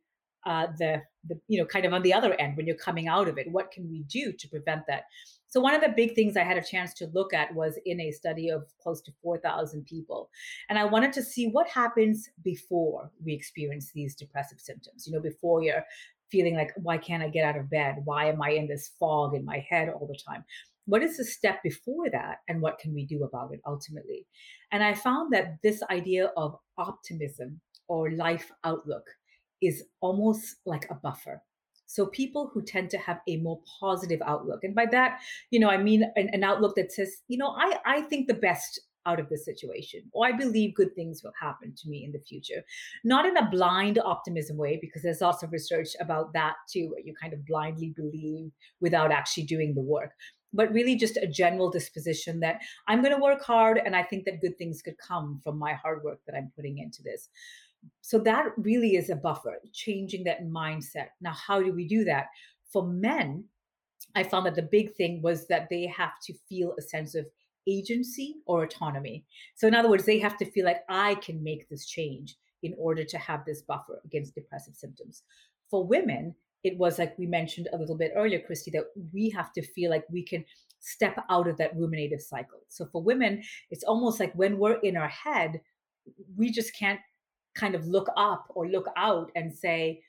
uh, 0.47 0.69
the 0.79 1.03
the 1.29 1.39
you 1.49 1.59
know 1.59 1.67
kind 1.67 1.85
of 1.85 1.93
on 1.93 2.03
the 2.03 2.15
other 2.15 2.35
end 2.41 2.57
when 2.57 2.67
you're 2.67 2.77
coming 2.77 3.09
out 3.09 3.29
of 3.29 3.39
it. 3.39 3.51
What 3.51 3.71
can 3.71 3.91
we 3.91 4.05
do 4.05 4.33
to 4.33 4.49
prevent 4.49 4.87
that? 4.87 5.05
So 5.51 5.61
one 5.61 5.75
of 5.75 5.81
the 5.81 5.93
big 5.97 6.15
things 6.15 6.37
I 6.37 6.45
had 6.45 6.57
a 6.57 6.63
chance 6.63 6.95
to 6.95 7.11
look 7.13 7.35
at 7.35 7.53
was 7.53 7.77
in 7.85 8.01
a 8.01 8.13
study 8.13 8.51
of 8.51 8.67
close 8.81 9.03
to 9.03 9.13
4,000 9.21 9.85
people. 9.85 10.31
And 10.69 10.79
I 10.79 10.85
wanted 10.85 11.13
to 11.15 11.25
see 11.25 11.49
what 11.49 11.69
happens 11.69 12.29
before 12.45 13.11
we 13.25 13.33
experience 13.33 13.91
these 13.93 14.15
depressive 14.15 14.61
symptoms. 14.61 15.07
You 15.07 15.13
know, 15.13 15.21
before 15.21 15.63
you're 15.65 15.85
feeling 16.31 16.55
like, 16.55 16.71
why 16.77 16.99
can't 16.99 17.25
I 17.25 17.29
get 17.29 17.45
out 17.45 17.59
of 17.59 17.69
bed? 17.69 17.97
Why 18.05 18.27
am 18.27 18.41
I 18.41 18.51
in 18.51 18.69
this 18.69 18.93
fog 19.01 19.35
in 19.35 19.45
my 19.45 19.59
head 19.69 19.89
all 19.89 20.07
the 20.07 20.19
time? 20.25 20.45
What 20.87 21.03
is 21.03 21.17
the 21.17 21.25
step 21.25 21.61
before 21.65 22.09
that? 22.11 22.39
And 22.47 22.63
what 22.63 22.79
can 22.79 22.95
we 22.95 23.05
do 23.05 23.25
about 23.25 23.53
it 23.53 23.61
ultimately? 23.67 24.27
And 24.71 24.85
I 24.85 24.95
found 24.95 25.33
that 25.33 25.57
this 25.65 25.83
idea 25.91 26.31
of 26.37 26.57
optimism 26.79 27.61
or 27.89 28.13
life 28.13 28.53
outlook 28.63 29.05
is 29.61 29.83
almost 30.01 30.57
like 30.65 30.87
a 30.91 30.95
buffer 30.95 31.43
so 31.91 32.07
people 32.07 32.53
who 32.55 32.63
tend 32.63 32.89
to 32.91 32.99
have 32.99 33.19
a 33.27 33.39
more 33.39 33.61
positive 33.81 34.23
outlook, 34.25 34.63
and 34.63 34.77
by 34.77 34.87
that, 34.93 35.19
you 35.51 35.59
know, 35.59 35.69
I 35.69 35.77
mean 35.77 36.05
an, 36.15 36.31
an 36.33 36.45
outlook 36.45 36.77
that 36.77 36.93
says, 36.93 37.17
you 37.27 37.37
know, 37.37 37.49
I 37.59 37.79
I 37.85 38.03
think 38.03 38.29
the 38.29 38.35
best 38.35 38.81
out 39.07 39.19
of 39.19 39.29
this 39.29 39.45
situation, 39.45 40.03
or 40.13 40.25
I 40.25 40.33
believe 40.33 40.75
good 40.77 40.95
things 40.95 41.23
will 41.25 41.33
happen 41.41 41.75
to 41.75 41.89
me 41.89 42.05
in 42.05 42.13
the 42.13 42.21
future. 42.21 42.63
Not 43.03 43.27
in 43.27 43.37
a 43.37 43.51
blind 43.51 43.99
optimism 43.99 44.57
way, 44.57 44.79
because 44.81 45.03
there's 45.03 45.21
lots 45.21 45.43
of 45.43 45.51
research 45.51 45.89
about 46.01 46.33
that 46.35 46.55
too, 46.73 46.91
where 46.91 47.01
you 47.01 47.13
kind 47.21 47.33
of 47.33 47.45
blindly 47.45 47.93
believe 47.97 48.53
without 48.81 49.11
actually 49.11 49.45
doing 49.45 49.75
the 49.75 49.81
work. 49.81 50.13
But 50.53 50.73
really, 50.73 50.95
just 50.95 51.17
a 51.17 51.27
general 51.27 51.71
disposition 51.71 52.39
that 52.41 52.61
I'm 52.87 53.03
going 53.03 53.15
to 53.15 53.23
work 53.23 53.43
hard 53.43 53.81
and 53.85 53.97
I 53.97 54.05
think 54.05 54.27
that 54.27 54.41
good 54.41 54.57
things 54.59 54.81
could 54.81 54.99
come 54.99 55.41
from 55.43 55.59
my 55.59 55.75
hard 55.75 56.05
work 56.05 56.21
that 56.27 56.37
I'm 56.37 56.53
putting 56.55 56.79
into 56.79 57.03
this 57.03 57.29
so 58.01 58.19
that 58.19 58.47
really 58.57 58.97
is 58.97 59.11
a 59.11 59.17
buffer 59.17 59.59
changing 59.73 60.25
that 60.25 60.45
mindset. 60.45 61.09
Now 61.21 61.33
how 61.33 61.63
do 61.63 61.73
we 61.73 61.87
do 61.87 62.05
that? 62.05 62.27
For 62.73 62.87
men 62.87 63.45
i 64.15 64.23
found 64.23 64.47
that 64.47 64.55
the 64.55 64.63
big 64.63 64.95
thing 64.95 65.21
was 65.23 65.47
that 65.47 65.69
they 65.69 65.87
have 65.87 66.19
to 66.23 66.35
feel 66.49 66.75
a 66.79 66.83
sense 66.83 67.15
of 67.15 67.27
agency 67.69 68.37
or 68.47 68.65
autonomy. 68.65 69.25
So 69.55 69.69
in 69.69 69.75
other 69.75 69.91
words 69.91 70.05
they 70.05 70.19
have 70.19 70.37
to 70.39 70.51
feel 70.51 70.65
like 70.65 70.83
i 70.89 71.15
can 71.17 71.43
make 71.43 71.69
this 71.69 71.87
change 71.87 72.37
in 72.63 72.75
order 72.79 73.05
to 73.05 73.19
have 73.19 73.45
this 73.45 73.63
buffer 73.63 74.01
against 74.05 74.35
depressive 74.35 74.75
symptoms. 74.75 75.23
For 75.71 75.87
women 75.87 76.35
it 76.63 76.77
was 76.77 76.99
like 76.99 77.19
we 77.19 77.27
mentioned 77.27 77.69
a 77.73 77.77
little 77.77 77.97
bit 77.97 78.13
earlier 78.17 78.41
Kristy 78.41 78.73
that 78.73 78.87
we 79.13 79.31
have 79.31 79.53
to 79.53 79.63
feel 79.63 79.91
like 79.91 80.05
we 80.11 80.23
can 80.23 80.45
step 80.81 81.23
out 81.31 81.47
of 81.49 81.57
that 81.59 81.77
ruminative 81.77 82.21
cycle. 82.21 82.61
So 82.69 82.87
for 82.87 83.03
women 83.03 83.43
it's 83.71 83.85
almost 83.85 84.21
like 84.21 84.33
when 84.35 84.59
we're 84.59 84.81
in 84.81 84.97
our 84.97 85.09
head 85.09 85.61
we 86.37 86.51
just 86.51 86.75
can't 86.75 87.01
kind 87.55 87.75
of 87.75 87.87
look 87.87 88.09
up 88.17 88.47
or 88.51 88.69
look 88.69 88.87
out 88.97 89.31
and 89.35 89.53
say, 89.53 90.03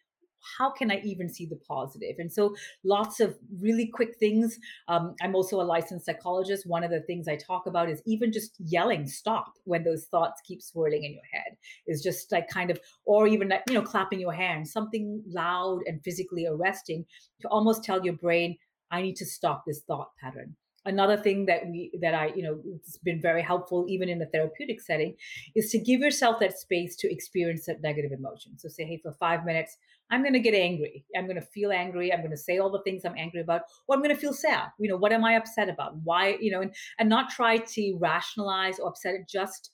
how 0.58 0.72
can 0.72 0.92
I 0.92 1.00
even 1.04 1.30
see 1.30 1.46
the 1.46 1.60
positive? 1.68 2.16
And 2.18 2.32
so, 2.32 2.56
lots 2.84 3.20
of 3.20 3.38
really 3.60 3.88
quick 3.88 4.18
things. 4.18 4.58
Um, 4.88 5.16
I'm 5.22 5.36
also 5.36 5.62
a 5.62 5.64
licensed 5.64 6.06
psychologist. 6.06 6.68
One 6.68 6.84
of 6.84 6.92
the 6.92 7.02
things 7.02 7.28
I 7.28 7.36
talk 7.36 7.68
about 7.68 7.90
is 7.90 8.02
even 8.06 8.32
just 8.32 8.56
yelling 8.60 9.08
stop 9.08 9.54
when 9.66 9.84
those 9.84 10.06
thoughts 10.06 10.42
keep 10.44 10.62
swirling 10.62 11.04
in 11.04 11.14
your 11.14 11.24
head, 11.32 11.58
is 11.88 12.02
just 12.02 12.32
like 12.32 12.50
kind 12.50 12.72
of, 12.72 12.80
or 13.06 13.28
even, 13.28 13.50
like, 13.50 13.64
you 13.68 13.76
know, 13.76 13.84
clapping 13.84 14.20
your 14.20 14.34
hands, 14.34 14.72
something 14.72 15.24
loud 15.28 15.82
and 15.86 16.04
physically 16.04 16.48
arresting 16.48 17.06
to 17.42 17.48
almost 17.50 17.84
tell 17.84 18.04
your 18.04 18.16
brain, 18.16 18.58
I 18.90 19.02
need 19.02 19.16
to 19.18 19.26
stop 19.26 19.64
this 19.66 19.82
thought 19.82 20.10
pattern 20.20 20.56
another 20.86 21.18
thing 21.18 21.46
that 21.46 21.68
we 21.68 21.92
that 22.02 22.14
i 22.14 22.28
you 22.36 22.42
know 22.42 22.60
it's 22.76 22.98
been 22.98 23.22
very 23.22 23.42
helpful 23.42 23.86
even 23.88 24.10
in 24.10 24.22
a 24.22 24.26
therapeutic 24.28 24.82
setting 24.82 25.16
is 25.56 25.70
to 25.70 25.78
give 25.78 26.02
yourself 26.02 26.40
that 26.40 26.58
space 26.58 26.96
to 26.96 27.12
experience 27.12 27.66
that 27.66 27.82
negative 27.82 28.12
emotion. 28.12 28.58
So 28.58 28.68
say 28.68 28.86
hey 28.86 29.00
for 29.02 29.12
five 29.14 29.46
minutes 29.46 29.78
i'm 30.10 30.22
going 30.22 30.34
to 30.34 30.40
get 30.40 30.54
angry. 30.54 31.06
I'm 31.16 31.26
going 31.26 31.40
to 31.40 31.46
feel 31.46 31.72
angry. 31.72 32.12
I'm 32.12 32.20
going 32.20 32.32
to 32.32 32.38
say 32.38 32.58
all 32.58 32.72
the 32.72 32.82
things 32.82 33.06
i'm 33.06 33.18
angry 33.18 33.42
about 33.42 33.62
or 33.88 33.96
i'm 33.96 34.02
going 34.02 34.16
to 34.16 34.22
feel 34.22 34.34
sad. 34.34 34.70
You 34.80 34.90
know 34.90 34.98
what 34.98 35.14
am 35.14 35.24
i 35.24 35.36
upset 35.36 35.70
about? 35.70 35.96
Why 36.04 36.38
you 36.40 36.52
know 36.52 36.62
and, 36.62 36.74
and 37.00 37.10
not 37.10 37.30
try 37.30 37.58
to 37.58 37.98
rationalize 38.00 38.80
or 38.80 38.90
upset 38.90 39.16
it 39.16 39.28
just 39.30 39.72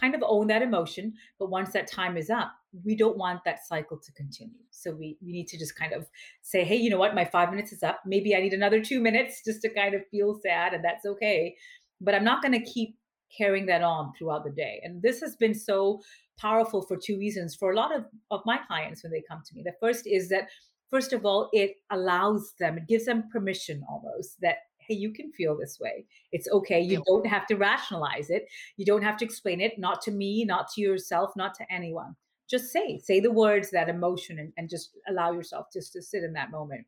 kind 0.00 0.14
of 0.14 0.22
own 0.26 0.46
that 0.46 0.62
emotion 0.62 1.12
but 1.38 1.50
once 1.50 1.72
that 1.72 1.86
time 1.86 2.16
is 2.16 2.30
up 2.30 2.52
we 2.84 2.96
don't 2.96 3.16
want 3.16 3.42
that 3.44 3.66
cycle 3.66 3.98
to 3.98 4.12
continue. 4.12 4.60
So 4.70 4.92
we, 4.92 5.18
we 5.20 5.32
need 5.32 5.48
to 5.48 5.58
just 5.58 5.76
kind 5.76 5.92
of 5.92 6.06
say 6.42 6.64
hey 6.64 6.76
you 6.76 6.90
know 6.90 6.98
what? 6.98 7.14
My 7.14 7.24
five 7.24 7.50
minutes 7.50 7.72
is 7.72 7.82
up. 7.82 8.00
Maybe 8.06 8.34
i 8.34 8.40
need 8.40 8.52
another 8.52 8.80
two 8.80 9.00
minutes 9.00 9.42
just 9.46 9.62
to 9.62 9.74
kind 9.74 9.94
of 9.94 10.06
feel 10.10 10.38
sad 10.42 10.74
and 10.74 10.84
that's 10.84 11.04
okay. 11.06 11.56
But 12.00 12.14
i'm 12.14 12.24
not 12.24 12.42
going 12.42 12.52
to 12.52 12.70
keep 12.70 12.96
carrying 13.36 13.66
that 13.66 13.82
on 13.82 14.12
throughout 14.16 14.44
the 14.44 14.50
day. 14.50 14.80
And 14.82 15.02
this 15.02 15.20
has 15.20 15.36
been 15.36 15.54
so 15.54 16.00
powerful 16.38 16.82
for 16.82 16.96
two 16.96 17.16
reasons 17.18 17.54
for 17.54 17.70
a 17.70 17.76
lot 17.76 17.94
of, 17.94 18.04
of 18.30 18.40
my 18.44 18.58
clients 18.66 19.02
when 19.02 19.12
they 19.12 19.22
come 19.28 19.42
to 19.46 19.54
me. 19.54 19.62
The 19.62 19.74
first 19.80 20.06
is 20.06 20.28
that 20.30 20.48
first 20.90 21.12
of 21.12 21.24
all 21.24 21.48
it 21.52 21.76
allows 21.90 22.54
them 22.58 22.78
it 22.78 22.88
gives 22.88 23.04
them 23.04 23.28
permission 23.32 23.84
almost 23.88 24.40
that 24.40 24.56
hey, 24.90 24.96
you 24.96 25.12
can 25.12 25.30
feel 25.32 25.56
this 25.56 25.78
way. 25.80 26.04
It's 26.32 26.48
okay. 26.50 26.80
You 26.80 27.02
don't 27.06 27.26
have 27.26 27.46
to 27.46 27.54
rationalize 27.54 28.28
it. 28.28 28.46
You 28.76 28.84
don't 28.84 29.02
have 29.02 29.16
to 29.18 29.24
explain 29.24 29.60
it, 29.60 29.78
not 29.78 30.02
to 30.02 30.10
me, 30.10 30.44
not 30.44 30.68
to 30.72 30.80
yourself, 30.80 31.30
not 31.36 31.54
to 31.54 31.72
anyone. 31.72 32.16
Just 32.48 32.72
say, 32.72 32.98
say 32.98 33.20
the 33.20 33.30
words, 33.30 33.70
that 33.70 33.88
emotion, 33.88 34.40
and, 34.40 34.52
and 34.56 34.68
just 34.68 34.98
allow 35.08 35.30
yourself 35.30 35.66
just 35.72 35.92
to 35.92 36.02
sit 36.02 36.24
in 36.24 36.32
that 36.32 36.50
moment. 36.50 36.84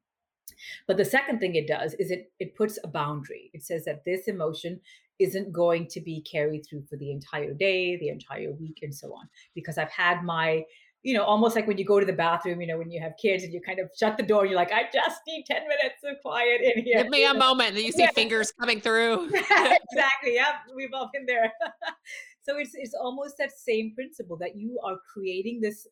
But 0.88 0.96
the 0.96 1.04
second 1.04 1.38
thing 1.38 1.54
it 1.54 1.68
does 1.68 1.94
is 1.94 2.10
it 2.10 2.32
it 2.40 2.56
puts 2.56 2.78
a 2.82 2.88
boundary. 2.88 3.50
It 3.54 3.62
says 3.62 3.84
that 3.84 4.04
this 4.04 4.26
emotion 4.26 4.80
isn't 5.20 5.52
going 5.52 5.86
to 5.86 6.00
be 6.00 6.20
carried 6.22 6.66
through 6.66 6.82
for 6.90 6.96
the 6.96 7.12
entire 7.12 7.54
day, 7.54 7.96
the 7.96 8.08
entire 8.08 8.52
week, 8.52 8.80
and 8.82 8.92
so 8.94 9.14
on. 9.14 9.28
Because 9.54 9.78
I've 9.78 9.92
had 9.92 10.24
my 10.24 10.64
you 11.02 11.14
know, 11.14 11.24
almost 11.24 11.56
like 11.56 11.66
when 11.66 11.78
you 11.78 11.84
go 11.84 11.98
to 11.98 12.06
the 12.06 12.12
bathroom, 12.12 12.60
you 12.60 12.66
know, 12.66 12.78
when 12.78 12.90
you 12.90 13.00
have 13.00 13.12
kids 13.20 13.42
and 13.42 13.52
you 13.52 13.60
kind 13.60 13.80
of 13.80 13.90
shut 13.98 14.16
the 14.16 14.22
door, 14.22 14.46
you're 14.46 14.56
like, 14.56 14.72
I 14.72 14.84
just 14.92 15.20
need 15.26 15.44
10 15.46 15.62
minutes 15.62 16.02
of 16.04 16.20
quiet 16.22 16.60
in 16.60 16.84
here. 16.84 17.02
Give 17.02 17.10
me 17.10 17.24
a 17.24 17.34
moment. 17.46 17.70
And 17.70 17.80
you 17.80 17.90
see 17.90 18.02
yeah. 18.02 18.12
fingers 18.12 18.52
coming 18.52 18.80
through. 18.80 19.26
exactly. 19.34 20.34
Yep. 20.34 20.54
We've 20.76 20.92
all 20.94 21.10
been 21.12 21.26
there. 21.26 21.52
so 22.42 22.56
it's 22.56 22.72
it's 22.74 22.94
almost 22.94 23.36
that 23.38 23.50
same 23.52 23.94
principle 23.94 24.36
that 24.36 24.56
you 24.56 24.78
are 24.84 24.96
creating 25.12 25.60
this 25.60 25.88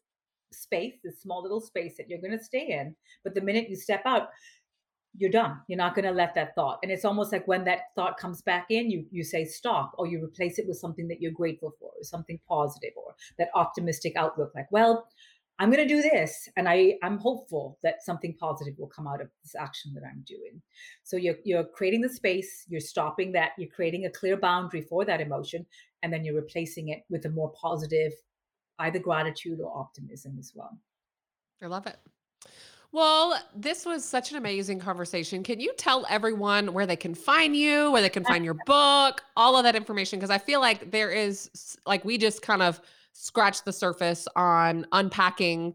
space, 0.52 0.94
this 1.02 1.20
small 1.20 1.42
little 1.42 1.60
space 1.60 1.96
that 1.96 2.08
you're 2.08 2.20
going 2.20 2.36
to 2.36 2.44
stay 2.44 2.68
in. 2.68 2.94
But 3.24 3.34
the 3.34 3.40
minute 3.40 3.68
you 3.68 3.76
step 3.76 4.02
out, 4.04 4.28
you're 5.16 5.30
done. 5.30 5.60
You're 5.68 5.76
not 5.76 5.94
going 5.94 6.04
to 6.04 6.12
let 6.12 6.34
that 6.34 6.54
thought. 6.54 6.78
And 6.82 6.92
it's 6.92 7.04
almost 7.04 7.32
like 7.32 7.46
when 7.48 7.64
that 7.64 7.92
thought 7.96 8.16
comes 8.16 8.42
back 8.42 8.66
in, 8.70 8.90
you 8.90 9.06
you 9.10 9.24
say 9.24 9.44
stop, 9.44 9.92
or 9.98 10.06
you 10.06 10.22
replace 10.22 10.58
it 10.58 10.66
with 10.68 10.78
something 10.78 11.08
that 11.08 11.20
you're 11.20 11.32
grateful 11.32 11.74
for, 11.78 11.90
or 11.90 12.04
something 12.04 12.38
positive, 12.48 12.92
or 12.96 13.14
that 13.38 13.48
optimistic 13.54 14.14
outlook. 14.16 14.52
Like, 14.54 14.70
well, 14.70 15.08
I'm 15.58 15.70
going 15.70 15.86
to 15.86 15.94
do 15.94 16.00
this, 16.00 16.48
and 16.56 16.68
I 16.68 16.94
I'm 17.02 17.18
hopeful 17.18 17.78
that 17.82 18.02
something 18.02 18.34
positive 18.38 18.74
will 18.78 18.88
come 18.88 19.06
out 19.06 19.20
of 19.20 19.28
this 19.42 19.54
action 19.54 19.92
that 19.94 20.04
I'm 20.04 20.24
doing. 20.26 20.62
So 21.02 21.16
you're 21.16 21.36
you're 21.44 21.64
creating 21.64 22.02
the 22.02 22.08
space. 22.08 22.64
You're 22.68 22.80
stopping 22.80 23.32
that. 23.32 23.50
You're 23.58 23.68
creating 23.68 24.06
a 24.06 24.10
clear 24.10 24.36
boundary 24.36 24.82
for 24.82 25.04
that 25.04 25.20
emotion, 25.20 25.66
and 26.02 26.12
then 26.12 26.24
you're 26.24 26.34
replacing 26.34 26.88
it 26.88 27.00
with 27.10 27.26
a 27.26 27.30
more 27.30 27.52
positive, 27.60 28.12
either 28.78 29.00
gratitude 29.00 29.60
or 29.60 29.76
optimism 29.76 30.36
as 30.38 30.52
well. 30.54 30.78
I 31.62 31.66
love 31.66 31.86
it. 31.86 31.98
Well, 32.92 33.40
this 33.55 33.87
was 33.87 34.05
such 34.05 34.33
an 34.33 34.37
amazing 34.37 34.81
conversation. 34.81 35.44
Can 35.44 35.61
you 35.61 35.72
tell 35.79 36.05
everyone 36.09 36.72
where 36.72 36.87
they 36.87 36.96
can 36.96 37.14
find 37.14 37.57
you, 37.57 37.92
where 37.92 38.03
they 38.03 38.09
can 38.09 38.24
find 38.24 38.44
your 38.44 38.55
book, 38.66 39.22
all 39.37 39.57
of 39.57 39.62
that 39.62 39.76
information? 39.76 40.18
Because 40.18 40.31
I 40.31 40.38
feel 40.38 40.61
like 40.61 40.90
there 40.90 41.11
is, 41.11 41.76
like, 41.87 42.05
we 42.05 42.18
just 42.18 42.42
kind 42.42 42.62
of 42.62 42.81
scratched 43.12 43.64
the 43.64 43.72
surface 43.72 44.26
on 44.35 44.87
unpacking 44.92 45.74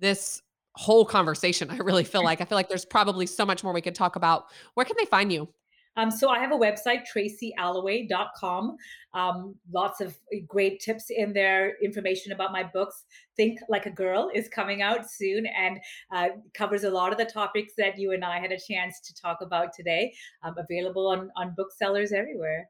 this 0.00 0.42
whole 0.74 1.06
conversation. 1.06 1.70
I 1.70 1.78
really 1.78 2.04
feel 2.04 2.24
like 2.24 2.40
I 2.40 2.44
feel 2.44 2.56
like 2.56 2.68
there's 2.68 2.84
probably 2.84 3.26
so 3.26 3.46
much 3.46 3.64
more 3.64 3.72
we 3.72 3.80
could 3.80 3.94
talk 3.94 4.16
about. 4.16 4.46
Where 4.74 4.84
can 4.84 4.96
they 4.98 5.06
find 5.06 5.32
you? 5.32 5.48
Um, 5.96 6.10
so 6.10 6.28
I 6.28 6.38
have 6.38 6.52
a 6.52 6.56
website, 6.56 7.04
tracyalloway.com. 7.14 8.76
Um, 9.14 9.54
lots 9.72 10.00
of 10.00 10.16
great 10.46 10.80
tips 10.80 11.06
in 11.10 11.32
there, 11.32 11.76
information 11.82 12.32
about 12.32 12.52
my 12.52 12.64
books. 12.64 13.04
Think 13.36 13.60
Like 13.68 13.86
a 13.86 13.90
Girl 13.90 14.30
is 14.34 14.48
coming 14.48 14.82
out 14.82 15.08
soon 15.08 15.46
and 15.46 15.78
uh, 16.12 16.28
covers 16.52 16.84
a 16.84 16.90
lot 16.90 17.12
of 17.12 17.18
the 17.18 17.24
topics 17.24 17.74
that 17.78 17.98
you 17.98 18.12
and 18.12 18.24
I 18.24 18.40
had 18.40 18.52
a 18.52 18.58
chance 18.58 19.00
to 19.00 19.14
talk 19.14 19.38
about 19.40 19.72
today. 19.72 20.12
Um, 20.42 20.54
available 20.58 21.06
on, 21.06 21.30
on 21.36 21.54
booksellers 21.56 22.12
everywhere. 22.12 22.68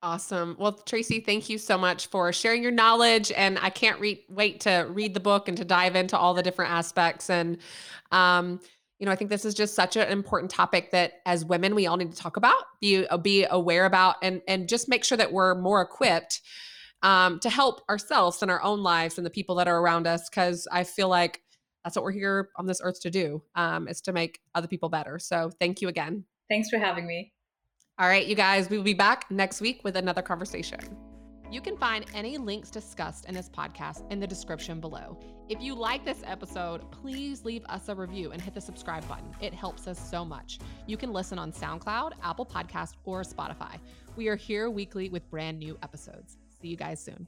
Awesome. 0.00 0.54
Well, 0.60 0.72
Tracy, 0.72 1.18
thank 1.18 1.48
you 1.48 1.58
so 1.58 1.76
much 1.76 2.06
for 2.06 2.32
sharing 2.32 2.62
your 2.62 2.70
knowledge. 2.70 3.32
And 3.32 3.58
I 3.60 3.70
can't 3.70 3.98
re- 3.98 4.24
wait 4.28 4.60
to 4.60 4.86
read 4.90 5.12
the 5.12 5.20
book 5.20 5.48
and 5.48 5.56
to 5.56 5.64
dive 5.64 5.96
into 5.96 6.16
all 6.16 6.34
the 6.34 6.42
different 6.42 6.70
aspects. 6.70 7.28
And 7.28 7.58
um, 8.12 8.60
you 8.98 9.06
know, 9.06 9.12
I 9.12 9.16
think 9.16 9.30
this 9.30 9.44
is 9.44 9.54
just 9.54 9.74
such 9.74 9.96
an 9.96 10.08
important 10.08 10.50
topic 10.50 10.90
that 10.90 11.14
as 11.24 11.44
women 11.44 11.74
we 11.74 11.86
all 11.86 11.96
need 11.96 12.10
to 12.10 12.16
talk 12.16 12.36
about, 12.36 12.62
be 12.80 13.06
uh, 13.06 13.16
be 13.16 13.46
aware 13.48 13.84
about, 13.84 14.16
and 14.22 14.42
and 14.48 14.68
just 14.68 14.88
make 14.88 15.04
sure 15.04 15.16
that 15.18 15.32
we're 15.32 15.54
more 15.54 15.80
equipped 15.80 16.40
um, 17.02 17.38
to 17.40 17.50
help 17.50 17.82
ourselves 17.88 18.42
and 18.42 18.50
our 18.50 18.62
own 18.62 18.82
lives 18.82 19.16
and 19.16 19.26
the 19.26 19.30
people 19.30 19.54
that 19.56 19.68
are 19.68 19.78
around 19.78 20.06
us. 20.06 20.28
Because 20.28 20.66
I 20.72 20.84
feel 20.84 21.08
like 21.08 21.42
that's 21.84 21.94
what 21.94 22.04
we're 22.04 22.12
here 22.12 22.50
on 22.56 22.66
this 22.66 22.80
earth 22.82 23.00
to 23.02 23.10
do, 23.10 23.42
um, 23.54 23.86
is 23.86 24.00
to 24.02 24.12
make 24.12 24.40
other 24.54 24.66
people 24.66 24.88
better. 24.88 25.18
So 25.18 25.50
thank 25.60 25.80
you 25.80 25.88
again. 25.88 26.24
Thanks 26.50 26.68
for 26.68 26.78
having 26.78 27.06
me. 27.06 27.32
All 28.00 28.08
right, 28.08 28.26
you 28.26 28.34
guys, 28.34 28.68
we 28.70 28.76
will 28.76 28.84
be 28.84 28.94
back 28.94 29.30
next 29.30 29.60
week 29.60 29.82
with 29.84 29.96
another 29.96 30.22
conversation. 30.22 31.07
You 31.50 31.62
can 31.62 31.78
find 31.78 32.04
any 32.12 32.36
links 32.36 32.70
discussed 32.70 33.24
in 33.24 33.34
this 33.34 33.48
podcast 33.48 34.02
in 34.10 34.20
the 34.20 34.26
description 34.26 34.80
below. 34.80 35.18
If 35.48 35.62
you 35.62 35.74
like 35.74 36.04
this 36.04 36.22
episode, 36.26 36.90
please 36.90 37.44
leave 37.44 37.64
us 37.66 37.88
a 37.88 37.94
review 37.94 38.32
and 38.32 38.42
hit 38.42 38.52
the 38.52 38.60
subscribe 38.60 39.06
button. 39.08 39.34
It 39.40 39.54
helps 39.54 39.86
us 39.86 39.98
so 40.10 40.26
much. 40.26 40.58
You 40.86 40.98
can 40.98 41.10
listen 41.10 41.38
on 41.38 41.52
SoundCloud, 41.52 42.12
Apple 42.22 42.44
Podcast, 42.44 42.94
or 43.04 43.22
Spotify. 43.22 43.78
We 44.14 44.28
are 44.28 44.36
here 44.36 44.68
weekly 44.68 45.08
with 45.08 45.28
brand 45.30 45.58
new 45.58 45.78
episodes. 45.82 46.36
See 46.60 46.68
you 46.68 46.76
guys 46.76 47.02
soon. 47.02 47.26